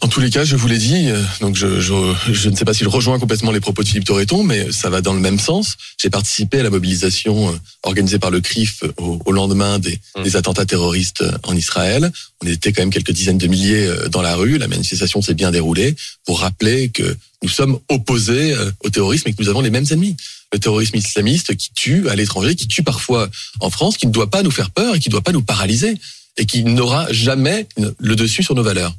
En 0.00 0.08
tous 0.08 0.20
les 0.20 0.30
cas, 0.30 0.44
je 0.44 0.56
vous 0.56 0.66
l'ai 0.66 0.78
dit, 0.78 1.08
euh, 1.08 1.22
donc 1.40 1.56
je, 1.56 1.80
je, 1.80 1.94
je, 2.32 2.48
ne 2.48 2.56
sais 2.56 2.64
pas 2.64 2.74
si 2.74 2.84
je 2.84 2.88
rejoins 2.88 3.18
complètement 3.18 3.52
les 3.52 3.60
propos 3.60 3.82
de 3.82 3.88
Philippe 3.88 4.04
Torreton, 4.04 4.42
mais 4.42 4.72
ça 4.72 4.90
va 4.90 5.00
dans 5.00 5.12
le 5.12 5.20
même 5.20 5.38
sens. 5.38 5.76
J'ai 5.98 6.10
participé 6.10 6.60
à 6.60 6.62
la 6.62 6.70
mobilisation 6.70 7.50
euh, 7.50 7.52
organisée 7.84 8.18
par 8.18 8.30
le 8.30 8.40
CRIF 8.40 8.82
au, 8.98 9.20
au 9.24 9.32
lendemain 9.32 9.78
des, 9.78 10.00
mmh. 10.16 10.22
des, 10.22 10.36
attentats 10.36 10.66
terroristes 10.66 11.22
euh, 11.22 11.32
en 11.44 11.54
Israël. 11.54 12.10
On 12.42 12.46
était 12.46 12.72
quand 12.72 12.82
même 12.82 12.90
quelques 12.90 13.12
dizaines 13.12 13.38
de 13.38 13.46
milliers 13.46 13.88
dans 14.10 14.20
la 14.22 14.34
rue. 14.34 14.58
La 14.58 14.68
manifestation 14.68 15.22
s'est 15.22 15.34
bien 15.34 15.50
déroulée 15.50 15.94
pour 16.26 16.40
rappeler 16.40 16.88
que 16.88 17.16
nous 17.42 17.48
sommes 17.48 17.78
opposés 17.88 18.54
au 18.82 18.90
terrorisme 18.90 19.28
et 19.28 19.32
que 19.32 19.42
nous 19.42 19.48
avons 19.48 19.60
les 19.60 19.70
mêmes 19.70 19.86
ennemis 19.90 20.16
le 20.54 20.60
terrorisme 20.60 20.96
islamiste 20.96 21.56
qui 21.56 21.72
tue 21.72 22.08
à 22.08 22.14
l'étranger, 22.14 22.54
qui 22.54 22.68
tue 22.68 22.84
parfois 22.84 23.28
en 23.58 23.70
France, 23.70 23.96
qui 23.96 24.06
ne 24.06 24.12
doit 24.12 24.30
pas 24.30 24.44
nous 24.44 24.52
faire 24.52 24.70
peur 24.70 24.94
et 24.94 25.00
qui 25.00 25.08
ne 25.08 25.10
doit 25.10 25.20
pas 25.20 25.32
nous 25.32 25.42
paralyser 25.42 25.98
et 26.36 26.46
qui 26.46 26.62
n'aura 26.62 27.12
jamais 27.12 27.66
le 27.98 28.14
dessus 28.14 28.44
sur 28.44 28.54
nos 28.54 28.62
valeurs. 28.62 28.94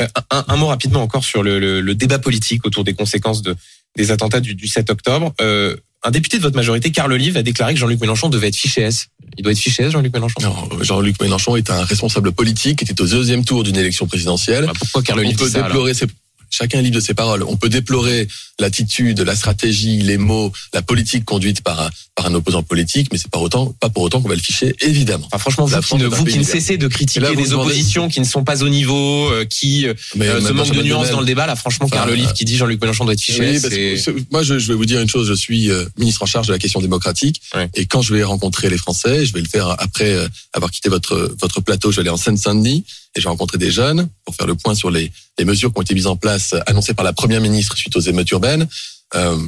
Euh, 0.00 0.06
un, 0.30 0.44
un, 0.48 0.56
mot 0.56 0.66
rapidement 0.66 1.02
encore 1.02 1.22
sur 1.22 1.42
le, 1.42 1.60
le, 1.60 1.80
le, 1.82 1.94
débat 1.94 2.18
politique 2.18 2.64
autour 2.66 2.84
des 2.84 2.94
conséquences 2.94 3.42
de, 3.42 3.54
des 3.96 4.10
attentats 4.10 4.40
du, 4.40 4.54
du 4.54 4.66
7 4.66 4.90
octobre. 4.90 5.32
Euh, 5.40 5.76
un 6.02 6.10
député 6.10 6.38
de 6.38 6.42
votre 6.42 6.56
majorité, 6.56 6.90
Carl 6.90 7.12
Olive, 7.12 7.36
a 7.36 7.42
déclaré 7.42 7.74
que 7.74 7.80
Jean-Luc 7.80 8.00
Mélenchon 8.00 8.28
devait 8.28 8.48
être 8.48 8.56
fiché 8.56 8.80
S. 8.80 9.08
Il 9.36 9.42
doit 9.42 9.52
être 9.52 9.58
fiché 9.58 9.84
S, 9.84 9.92
Jean-Luc 9.92 10.12
Mélenchon? 10.12 10.40
Non, 10.42 10.82
Jean-Luc 10.82 11.20
Mélenchon 11.20 11.56
est 11.56 11.70
un 11.70 11.84
responsable 11.84 12.32
politique 12.32 12.78
qui 12.78 12.84
était 12.90 13.00
au 13.00 13.06
deuxième 13.06 13.44
tour 13.44 13.62
d'une 13.62 13.76
élection 13.76 14.06
présidentielle. 14.06 14.66
Bah 14.66 14.72
pourquoi 14.78 15.02
Carl 15.02 15.20
Olive 15.20 15.36
On 15.38 15.44
peut 15.44 15.50
déplorer 15.50 15.94
ses 15.94 16.06
chacun 16.54 16.78
est 16.78 16.82
libre 16.82 16.96
de 16.96 17.00
ses 17.00 17.14
paroles. 17.14 17.42
On 17.42 17.56
peut 17.56 17.68
déplorer 17.68 18.28
l'attitude, 18.60 19.20
la 19.20 19.34
stratégie, 19.34 19.98
les 19.98 20.18
mots, 20.18 20.52
la 20.72 20.82
politique 20.82 21.24
conduite 21.24 21.62
par 21.62 21.80
un, 21.80 21.90
par 22.14 22.26
un 22.26 22.34
opposant 22.34 22.62
politique, 22.62 23.08
mais 23.12 23.18
c'est 23.18 23.30
pas 23.30 23.40
autant, 23.40 23.74
pas 23.80 23.88
pour 23.88 24.04
autant 24.04 24.20
qu'on 24.20 24.28
va 24.28 24.36
le 24.36 24.40
ficher, 24.40 24.74
évidemment. 24.80 25.26
Enfin, 25.26 25.38
franchement, 25.38 25.66
vous, 25.66 25.80
qui 25.80 25.96
ne, 25.96 26.06
vous 26.06 26.24
qui 26.24 26.38
ne 26.38 26.44
cessez 26.44 26.76
de 26.76 26.86
critiquer 26.86 27.34
des 27.34 27.52
oppositions 27.52 28.08
qui 28.08 28.20
ne 28.20 28.24
sont 28.24 28.44
pas 28.44 28.62
au 28.62 28.68
niveau, 28.68 29.28
euh, 29.30 29.44
qui 29.44 29.86
euh, 29.86 29.94
euh 30.20 30.40
se 30.40 30.52
manquent 30.52 30.74
de 30.74 30.82
nuances 30.82 31.10
dans 31.10 31.20
le 31.20 31.26
débat, 31.26 31.46
là, 31.46 31.56
franchement, 31.56 31.88
car 31.88 32.06
le 32.06 32.14
livre 32.14 32.32
qui 32.32 32.44
dit 32.44 32.56
Jean-Luc 32.56 32.80
Mélenchon 32.80 33.04
doit 33.04 33.14
être 33.14 33.20
fiché. 33.20 33.58
Oui, 33.58 34.24
moi, 34.30 34.42
je, 34.42 34.58
je, 34.58 34.68
vais 34.68 34.74
vous 34.74 34.86
dire 34.86 35.00
une 35.00 35.08
chose. 35.08 35.26
Je 35.26 35.34
suis 35.34 35.70
euh, 35.70 35.84
ministre 35.98 36.22
en 36.22 36.26
charge 36.26 36.46
de 36.46 36.52
la 36.52 36.58
question 36.58 36.80
démocratique, 36.80 37.42
et 37.74 37.86
quand 37.86 38.02
je 38.02 38.14
vais 38.14 38.22
rencontrer 38.22 38.70
les 38.70 38.78
Français, 38.78 39.26
je 39.26 39.32
vais 39.32 39.40
le 39.40 39.48
faire 39.48 39.74
après 39.78 40.16
avoir 40.52 40.70
quitté 40.70 40.88
votre 40.88 41.34
votre 41.40 41.60
plateau. 41.60 41.90
Je 41.90 41.96
vais 41.96 42.02
aller 42.02 42.10
en 42.10 42.16
Seine-Saint-Denis 42.16 42.84
et 43.14 43.20
j'ai 43.20 43.28
rencontré 43.28 43.58
des 43.58 43.70
jeunes 43.70 44.08
pour 44.24 44.34
faire 44.34 44.46
le 44.46 44.54
point 44.54 44.74
sur 44.74 44.90
les, 44.90 45.12
les 45.38 45.44
mesures 45.44 45.72
qui 45.72 45.78
ont 45.78 45.82
été 45.82 45.94
mises 45.94 46.06
en 46.06 46.16
place, 46.16 46.54
annoncées 46.66 46.94
par 46.94 47.04
la 47.04 47.12
première 47.12 47.40
ministre 47.40 47.76
suite 47.76 47.96
aux 47.96 48.00
émeutes 48.00 48.30
urbaines. 48.30 48.66
Euh, 49.14 49.38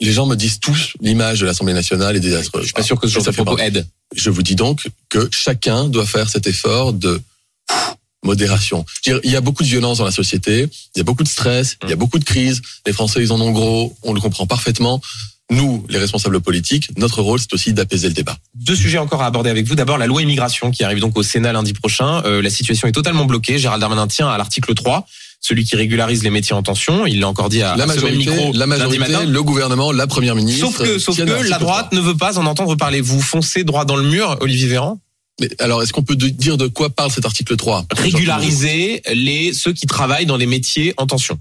les 0.00 0.12
gens 0.12 0.26
me 0.26 0.34
disent 0.34 0.58
tous 0.58 0.94
l'image 1.00 1.40
de 1.40 1.46
l'Assemblée 1.46 1.74
nationale 1.74 2.16
est 2.16 2.20
désastreuse. 2.20 2.62
Je 2.62 2.66
suis 2.66 2.74
pas 2.74 2.82
sûr 2.82 2.98
que 2.98 3.06
ce 3.06 3.14
genre 3.14 3.24
de 3.24 3.30
propos 3.30 3.58
aide. 3.58 3.86
Je 4.14 4.30
vous 4.30 4.42
dis 4.42 4.56
donc 4.56 4.88
que 5.08 5.28
chacun 5.30 5.88
doit 5.88 6.06
faire 6.06 6.28
cet 6.28 6.46
effort 6.46 6.92
de 6.92 7.20
modération. 8.24 8.84
Il 9.06 9.30
y 9.30 9.36
a 9.36 9.40
beaucoup 9.40 9.62
de 9.62 9.68
violence 9.68 9.98
dans 9.98 10.04
la 10.04 10.12
société, 10.12 10.68
il 10.94 10.98
y 10.98 11.00
a 11.00 11.04
beaucoup 11.04 11.24
de 11.24 11.28
stress, 11.28 11.76
il 11.82 11.88
y 11.88 11.92
a 11.92 11.96
mmh. 11.96 11.98
beaucoup 11.98 12.18
de 12.18 12.24
crises. 12.24 12.62
Les 12.86 12.92
Français, 12.92 13.20
ils 13.20 13.32
en 13.32 13.40
ont 13.40 13.50
gros, 13.50 13.96
on 14.02 14.12
le 14.12 14.20
comprend 14.20 14.46
parfaitement 14.46 15.00
nous, 15.50 15.84
les 15.88 15.98
responsables 15.98 16.40
politiques, 16.40 16.88
notre 16.96 17.20
rôle, 17.20 17.38
c'est 17.38 17.52
aussi 17.52 17.72
d'apaiser 17.72 18.08
le 18.08 18.14
débat. 18.14 18.36
Deux 18.54 18.74
sujets 18.74 18.98
encore 18.98 19.22
à 19.22 19.26
aborder 19.26 19.50
avec 19.50 19.66
vous. 19.66 19.74
D'abord, 19.74 19.98
la 19.98 20.06
loi 20.06 20.22
immigration 20.22 20.70
qui 20.70 20.82
arrive 20.82 21.00
donc 21.00 21.16
au 21.18 21.22
Sénat 21.22 21.52
lundi 21.52 21.74
prochain. 21.74 22.22
Euh, 22.24 22.40
la 22.40 22.50
situation 22.50 22.88
est 22.88 22.92
totalement 22.92 23.26
bloquée. 23.26 23.58
Gérald 23.58 23.80
Darmanin 23.80 24.06
tient 24.06 24.28
à 24.28 24.38
l'article 24.38 24.74
3 24.74 25.06
celui 25.44 25.64
qui 25.64 25.74
régularise 25.74 26.22
les 26.22 26.30
métiers 26.30 26.54
en 26.54 26.62
tension. 26.62 27.04
Il 27.04 27.18
l'a 27.18 27.28
encore 27.28 27.48
dit 27.48 27.62
à, 27.62 27.74
la 27.76 27.86
majorité, 27.86 28.30
micro 28.30 28.52
la 28.54 28.66
majorité, 28.66 29.26
le 29.26 29.42
gouvernement, 29.42 29.90
la 29.90 30.06
première 30.06 30.36
ministre. 30.36 30.66
Sauf 30.66 30.78
que, 30.78 30.98
sauf 31.00 31.16
que 31.16 31.22
la 31.22 31.58
droite 31.58 31.92
ne 31.92 32.00
veut 32.00 32.16
pas 32.16 32.38
en 32.38 32.46
entendre 32.46 32.76
parler. 32.76 33.00
Vous 33.00 33.20
foncez 33.20 33.64
droit 33.64 33.84
dans 33.84 33.96
le 33.96 34.08
mur, 34.08 34.36
Olivier 34.40 34.68
Véran 34.68 35.00
mais 35.40 35.48
alors, 35.58 35.82
est-ce 35.82 35.94
qu'on 35.94 36.02
peut 36.02 36.14
dire 36.14 36.58
de 36.58 36.68
quoi 36.68 36.90
parle 36.90 37.10
cet 37.10 37.24
article 37.24 37.56
3 37.56 37.86
Régulariser 37.96 39.02
les 39.14 39.52
ceux 39.54 39.72
qui 39.72 39.86
travaillent 39.86 40.26
dans 40.26 40.36
les 40.36 40.46
métiers 40.46 40.92
en 40.98 41.06
tension 41.06 41.38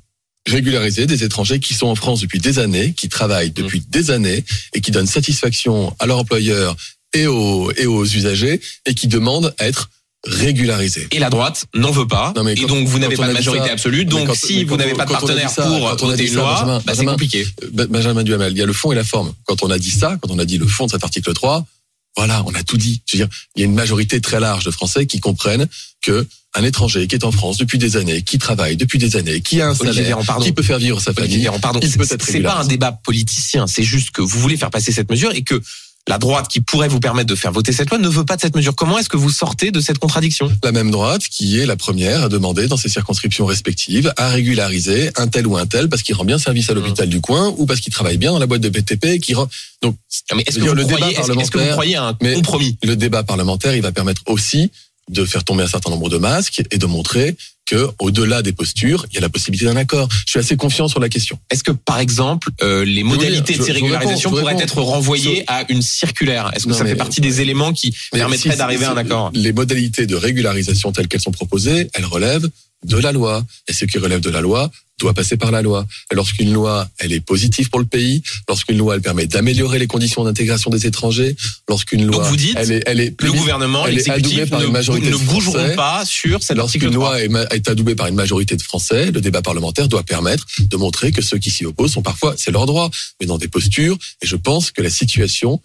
régulariser 0.48 1.06
des 1.06 1.24
étrangers 1.24 1.60
qui 1.60 1.74
sont 1.74 1.88
en 1.88 1.96
France 1.96 2.22
depuis 2.22 2.40
des 2.40 2.60
années, 2.60 2.94
qui 2.94 3.10
travaillent 3.10 3.52
depuis 3.52 3.80
mmh. 3.80 3.86
des 3.90 4.12
années 4.12 4.44
et 4.74 4.82
qui 4.82 4.92
donnent 4.92 5.08
satisfaction 5.08 5.96
à 6.00 6.06
leur 6.06 6.20
employeur 6.20 6.76
et 7.14 7.28
aux, 7.28 7.72
et 7.74 7.86
aux 7.86 8.06
usagers 8.06 8.60
et 8.86 8.96
qui 8.96 9.08
demandent 9.08 9.54
à 9.60 9.68
être 9.68 9.90
régularisé. 10.24 11.08
Et 11.12 11.20
la 11.20 11.30
droite 11.30 11.66
n'en 11.74 11.92
veut 11.92 12.08
pas. 12.08 12.32
Non, 12.36 12.44
mais 12.44 12.54
et 12.54 12.66
donc 12.66 12.88
vous 12.88 13.00
n'avez 13.00 13.16
pas 13.16 13.28
de 13.28 13.34
majorité 13.34 13.68
ça- 13.68 13.74
absolue. 13.74 14.06
Donc 14.06 14.28
quand- 14.28 14.36
si 14.36 14.64
vous 14.64 14.78
n'avez 14.78 14.94
pas 14.94 15.06
de 15.06 15.12
partenaire 15.12 15.50
ça, 15.50 15.64
pour 15.64 15.80
voter 15.98 16.28
une 16.28 16.36
loi, 16.36 16.54
Benjamin, 16.54 16.82
bah, 16.86 16.94
c'est 16.96 17.06
compliqué. 17.06 17.48
Ben- 17.72 17.88
Benjamin 17.88 18.24
Duhamel, 18.24 18.54
il 18.54 18.58
y 18.60 18.62
a 18.62 18.68
le 18.68 18.74
fond 18.74 18.92
et 18.92 18.96
la 18.96 19.04
forme. 19.04 19.34
Quand 19.46 19.64
on 19.64 19.72
a 19.72 19.80
dit 19.80 19.90
ça, 19.90 20.18
quand 20.22 20.32
on 20.32 20.38
a 20.38 20.46
dit 20.46 20.60
le 20.60 20.68
fond 20.68 20.86
de 20.86 20.92
cet 20.92 21.04
article 21.04 21.34
3, 21.34 21.66
voilà, 22.16 22.44
on 22.46 22.54
a 22.54 22.64
tout 22.64 22.78
dit. 22.78 23.02
Je 23.08 23.18
veux 23.18 23.26
dire, 23.26 23.36
il 23.56 23.62
y 23.62 23.64
a 23.64 23.66
une 23.66 23.74
majorité 23.74 24.22
très 24.22 24.40
large 24.40 24.66
de 24.66 24.72
Français 24.72 25.08
qui 25.08 25.20
comprennent 25.20 25.68
que 26.02 26.28
un 26.54 26.64
étranger 26.64 27.08
qui 27.08 27.16
est 27.16 27.24
en 27.24 27.32
France 27.32 27.58
depuis 27.58 27.78
des 27.78 27.96
années, 27.98 28.22
qui 28.24 28.38
travaille 28.38 28.76
depuis 28.76 29.00
des 29.00 29.16
années, 29.16 29.42
qui 29.42 29.62
a 29.62 29.70
un 29.70 29.76
salaire, 29.76 30.20
Véran, 30.20 30.40
qui 30.42 30.52
peut 30.52 30.64
faire 30.64 30.80
vivre 30.80 31.00
sa 31.00 31.14
famille, 31.14 31.38
Véran, 31.44 31.60
pardon, 31.60 31.80
il 31.82 31.90
peut 31.92 32.04
c'est 32.06 32.16
être 32.16 32.26
c'est 32.26 32.42
pas 32.42 32.58
un 32.60 32.66
débat 32.68 32.92
politicien, 32.92 33.68
c'est 33.68 33.84
juste 33.84 34.12
que 34.12 34.22
vous 34.22 34.40
voulez 34.40 34.58
faire 34.58 34.70
passer 34.72 34.92
cette 34.92 35.10
mesure 35.10 35.32
et 35.34 35.44
que 35.44 35.62
la 36.08 36.18
droite 36.18 36.48
qui 36.50 36.62
pourrait 36.62 36.88
vous 36.88 37.00
permettre 37.00 37.30
de 37.30 37.36
faire 37.36 37.52
voter 37.52 37.72
cette 37.72 37.90
loi 37.92 38.00
ne 38.00 38.08
veut 38.10 38.26
pas 38.26 38.36
de 38.36 38.42
cette 38.42 38.56
mesure. 38.56 38.74
Comment 38.76 38.98
est-ce 38.98 39.08
que 39.08 39.18
vous 39.18 39.30
sortez 39.30 39.70
de 39.70 39.80
cette 39.80 40.00
contradiction? 40.00 40.52
La 40.64 40.72
même 40.72 40.90
droite 40.90 41.22
qui 41.30 41.60
est 41.60 41.66
la 41.68 41.76
première 41.78 42.24
à 42.24 42.28
demander 42.30 42.68
dans 42.68 42.76
ses 42.76 42.90
circonscriptions 42.90 43.46
respectives 43.46 44.12
à 44.18 44.30
régulariser 44.30 45.12
un 45.16 45.28
tel 45.28 45.46
ou 45.46 45.58
un 45.58 45.68
tel 45.68 45.90
parce 45.90 46.02
qu'il 46.02 46.16
rend 46.16 46.26
bien 46.26 46.40
service 46.40 46.68
Mmh. 46.68 46.72
à 46.72 46.74
l'hôpital 46.74 47.08
du 47.08 47.22
coin 47.22 47.54
ou 47.58 47.68
parce 47.68 47.80
qu'il 47.82 47.94
travaille 47.94 48.18
bien 48.18 48.32
dans 48.32 48.40
la 48.40 48.48
boîte 48.48 48.62
de 48.62 48.70
BTP 48.70 49.06
et 49.06 49.20
qui 49.20 49.36
rend... 49.36 49.48
donc 49.84 49.96
Mais 50.36 50.44
est-ce 50.48 50.58
que, 50.58 50.64
vous 50.68 50.74
le 50.74 50.84
débat 50.86 50.98
croyez- 50.98 51.14
est-ce- 51.20 51.32
est-ce 51.32 51.52
que 51.52 51.60
vous 51.60 51.66
parlementaire, 51.66 51.72
croyez 51.74 51.96
à 51.96 52.04
un 52.08 52.14
compromis? 52.36 52.78
le 52.84 52.96
débat 52.96 53.22
parlementaire, 53.24 53.76
il 53.76 53.84
va 53.84 53.92
permettre 53.92 54.24
aussi 54.26 54.72
de 55.12 55.26
faire 55.26 55.44
tomber 55.44 55.64
un 55.64 55.68
certain 55.68 55.92
nombre 55.92 56.10
de 56.10 56.18
masques 56.18 56.64
et 56.72 56.78
de 56.78 56.86
montrer 56.86 57.36
que 57.66 57.88
au-delà 58.00 58.42
des 58.42 58.52
postures, 58.54 59.06
il 59.12 59.16
y 59.16 59.18
a 59.18 59.22
la 59.22 59.30
possibilité 59.30 59.66
d'un 59.66 59.76
accord. 59.78 60.10
Je 60.26 60.32
suis 60.32 60.40
assez 60.40 60.58
confiant 60.58 60.88
sur 60.88 61.00
la 61.00 61.10
question. 61.10 61.38
Est-ce 61.52 61.64
que, 61.64 61.72
par 61.72 62.00
exemple, 62.00 62.50
euh, 62.64 62.84
les 62.84 63.04
modalités 63.04 63.56
de 63.58 63.64
ces 63.64 63.72
régularisations 63.72 64.30
réponds, 64.32 64.42
pourraient 64.50 64.64
être 64.64 64.82
renvoyées 64.82 65.44
à 65.48 65.64
une 65.70 65.82
circulaire? 65.82 66.52
Est-ce 66.56 66.66
que 66.66 66.70
Non, 66.72 66.78
ça 66.78 66.86
fait 66.86 66.96
partie 66.96 67.22
des 67.22 67.40
éléments 67.42 67.72
qui 67.72 67.96
permettraient 68.12 68.52
si- 68.52 68.58
d'arriver 68.58 68.86
à 68.86 68.92
un 68.94 68.98
accord? 68.98 69.32
Les 69.34 69.54
modalités 69.54 70.08
de 70.08 70.16
régularisation 70.16 70.92
telles 70.92 71.08
qu'elles 71.08 71.22
sont 71.22 71.32
proposées, 71.32 71.90
elles 71.94 72.06
relèvent 72.06 72.50
de 72.86 72.98
la 72.98 73.12
loi. 73.12 73.46
Et 73.68 73.74
ce 73.74 73.86
qui 73.86 74.00
relève 74.00 74.22
de 74.22 74.30
la 74.32 74.42
loi 74.42 74.72
doit 75.02 75.14
passer 75.14 75.38
par 75.38 75.52
la 75.52 75.62
loi. 75.62 75.86
Lorsqu'une 76.12 76.54
loi, 76.54 76.88
elle 77.00 77.12
est 77.12 77.20
positive 77.20 77.70
pour 77.70 77.80
le 77.80 77.86
pays, 77.86 78.22
lorsqu'une 78.48 78.78
loi, 78.78 78.96
elle 78.96 79.02
permet 79.02 79.28
d'améliorer 79.28 79.80
les 79.80 79.88
conditions 79.88 80.24
d'intégration 80.24 80.70
des 80.70 80.86
étrangers, 80.86 81.36
lorsqu'une 81.68 82.06
loi, 82.06 82.18
Donc 82.18 82.28
vous 82.28 82.38
dites, 82.38 82.56
elle 82.58 82.72
est, 82.72 82.84
elle 82.86 83.00
est 83.00 83.22
Le 83.22 83.32
gouvernement, 83.32 83.86
elle 83.86 83.98
est 83.98 84.10
adoubée 84.10 84.46
par 84.46 84.60
ne, 84.62 84.68
une 84.68 84.72
majorité 84.72 85.08
ne 85.08 85.18
de 85.18 85.18
bougeront 85.18 85.54
Français. 85.54 85.76
pas 85.76 86.06
sur 86.06 86.42
cet 86.44 86.58
article 86.58 86.86
Lorsqu'une 86.86 87.02
3. 87.02 87.28
loi 87.28 87.48
est 87.52 87.70
adoubée 87.70 87.96
par 87.96 88.08
une 88.08 88.16
majorité 88.16 88.56
de 88.56 88.62
Français, 88.62 89.12
le 89.12 89.22
débat 89.22 89.42
parlementaire 89.42 89.88
doit 89.88 90.04
permettre 90.04 90.46
de 90.60 90.78
montrer 90.78 91.12
que 91.12 91.22
ceux 91.22 91.38
qui 91.38 91.52
s'y 91.52 91.66
opposent 91.66 91.94
sont 91.94 92.02
parfois, 92.02 92.36
c'est 92.38 92.52
leur 92.52 92.66
droit, 92.66 92.90
mais 93.20 93.26
dans 93.26 93.38
des 93.38 93.48
postures. 93.48 93.98
Et 94.22 94.28
je 94.28 94.36
pense 94.36 94.72
que 94.72 94.82
la 94.82 94.90
situation, 94.90 95.62